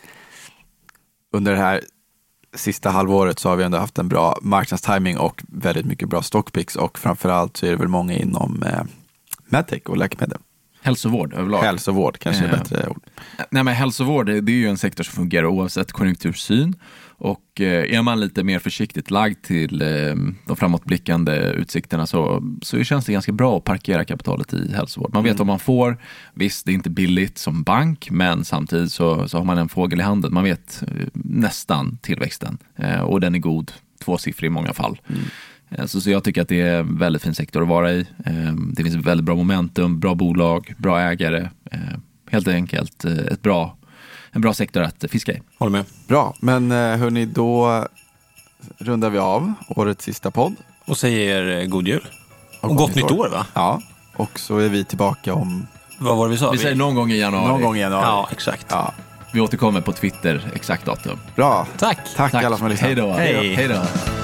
under 1.31 1.51
det 1.51 1.57
här 1.57 1.81
sista 2.53 2.89
halvåret 2.89 3.39
så 3.39 3.49
har 3.49 3.55
vi 3.55 3.63
ändå 3.63 3.77
haft 3.77 3.97
en 3.97 4.07
bra 4.07 4.39
marknadstiming 4.41 5.17
och 5.17 5.43
väldigt 5.47 5.85
mycket 5.85 6.09
bra 6.09 6.21
stockpicks 6.21 6.75
och 6.75 6.99
framförallt 6.99 7.57
så 7.57 7.65
är 7.65 7.69
det 7.69 7.77
väl 7.77 7.87
många 7.87 8.13
inom 8.13 8.63
eh, 8.63 8.83
medtech 9.45 9.81
och 9.85 9.97
läkemedel. 9.97 10.39
Hälsovård 10.81 11.33
överlag. 11.33 11.61
Hälsovård 11.61 12.17
kanske 12.17 12.43
är 12.43 12.53
Eh, 12.53 12.59
bättre 12.59 12.87
ord. 12.87 13.03
Nej, 13.49 13.63
men 13.63 13.73
hälsovård 13.73 14.25
det 14.25 14.51
är 14.51 14.55
ju 14.55 14.69
en 14.69 14.77
sektor 14.77 15.03
som 15.03 15.13
fungerar 15.13 15.45
oavsett 15.45 15.91
konjunktursyn. 15.91 16.75
Och 17.17 17.61
eh, 17.61 17.97
är 17.97 18.01
man 18.01 18.19
lite 18.19 18.43
mer 18.43 18.59
försiktigt 18.59 19.11
lagd 19.11 19.41
till 19.41 19.81
eh, 19.81 19.87
de 20.47 20.55
framåtblickande 20.55 21.35
utsikterna 21.37 22.07
så, 22.07 22.43
så 22.61 22.83
känns 22.83 23.05
det 23.05 23.13
ganska 23.13 23.31
bra 23.31 23.57
att 23.57 23.63
parkera 23.63 24.05
kapitalet 24.05 24.53
i 24.53 24.73
hälsovård. 24.73 25.13
Man 25.13 25.23
vet 25.23 25.37
vad 25.37 25.47
man 25.47 25.59
får. 25.59 25.97
Visst, 26.33 26.65
det 26.65 26.71
är 26.71 26.73
inte 26.73 26.89
billigt 26.89 27.37
som 27.37 27.63
bank, 27.63 28.09
men 28.11 28.45
samtidigt 28.45 28.91
så, 28.91 29.27
så 29.27 29.37
har 29.37 29.45
man 29.45 29.57
en 29.57 29.69
fågel 29.69 29.99
i 29.99 30.03
handen. 30.03 30.33
Man 30.33 30.43
vet 30.43 30.83
eh, 30.87 31.07
nästan 31.13 31.97
tillväxten 32.01 32.57
och 33.03 33.21
den 33.21 33.35
är 33.35 33.39
god, 33.39 33.71
tvåsiffrig 34.03 34.47
i 34.47 34.49
många 34.49 34.73
fall. 34.73 35.01
Eh, 35.69 35.85
Så, 35.85 36.01
så 36.01 36.09
jag 36.09 36.23
tycker 36.23 36.41
att 36.41 36.47
det 36.47 36.61
är 36.61 36.79
en 36.79 36.97
väldigt 36.97 37.21
fin 37.21 37.35
sektor 37.35 37.61
att 37.61 37.67
vara 37.67 37.91
i. 37.93 38.05
Det 38.73 38.83
finns 38.83 38.95
väldigt 38.95 39.25
bra 39.25 39.35
momentum, 39.35 39.99
bra 39.99 40.15
bolag, 40.15 40.73
bra 40.77 40.99
ägare. 41.01 41.49
Helt 42.31 42.47
enkelt 42.47 43.05
ett 43.05 43.41
bra, 43.41 43.77
en 44.35 44.41
bra 44.41 44.53
sektor 44.53 44.81
att 44.83 45.05
fiska 45.09 45.31
i. 45.31 45.41
Håller 45.57 45.71
med. 45.71 45.85
Bra, 46.07 46.33
men 46.39 46.71
eh, 46.71 46.77
hörni, 46.97 47.25
då 47.25 47.85
rundar 48.77 49.09
vi 49.09 49.17
av 49.19 49.53
årets 49.69 50.05
sista 50.05 50.31
podd. 50.31 50.55
Och 50.85 50.97
säger 50.97 51.59
eh, 51.61 51.65
god 51.67 51.87
jul. 51.87 52.07
Och 52.61 52.75
gott 52.75 52.95
nytt 52.95 53.11
år 53.11 53.29
va? 53.29 53.45
Ja, 53.53 53.81
och 54.15 54.39
så 54.39 54.57
är 54.57 54.69
vi 54.69 54.83
tillbaka 54.83 55.33
om 55.33 55.67
Vad 55.99 56.17
var 56.17 56.25
det 56.27 56.31
vi 56.31 56.37
sa? 56.37 56.51
Vi 56.51 56.57
säger 56.57 56.75
någon 56.75 56.95
gång 56.95 57.11
i 57.11 57.17
januari. 57.19 57.47
någon 57.47 57.61
gång 57.61 57.75
i 57.77 57.79
januari. 57.79 58.05
Ja, 58.05 58.29
exakt. 58.31 58.65
Ja, 58.69 58.93
Vi 59.33 59.41
återkommer 59.41 59.81
på 59.81 59.91
Twitter, 59.91 60.51
exakt 60.55 60.85
datum. 60.85 61.19
bra. 61.35 61.67
Tack. 61.77 61.99
Tack, 62.15 62.33
alla 62.33 62.57
som 62.57 62.63
har 62.63 62.69
lyssnat. 62.69 62.87
Hej 62.87 62.95
då. 62.95 63.11
Hej. 63.11 63.55
Hej 63.55 63.67
då. 63.67 64.14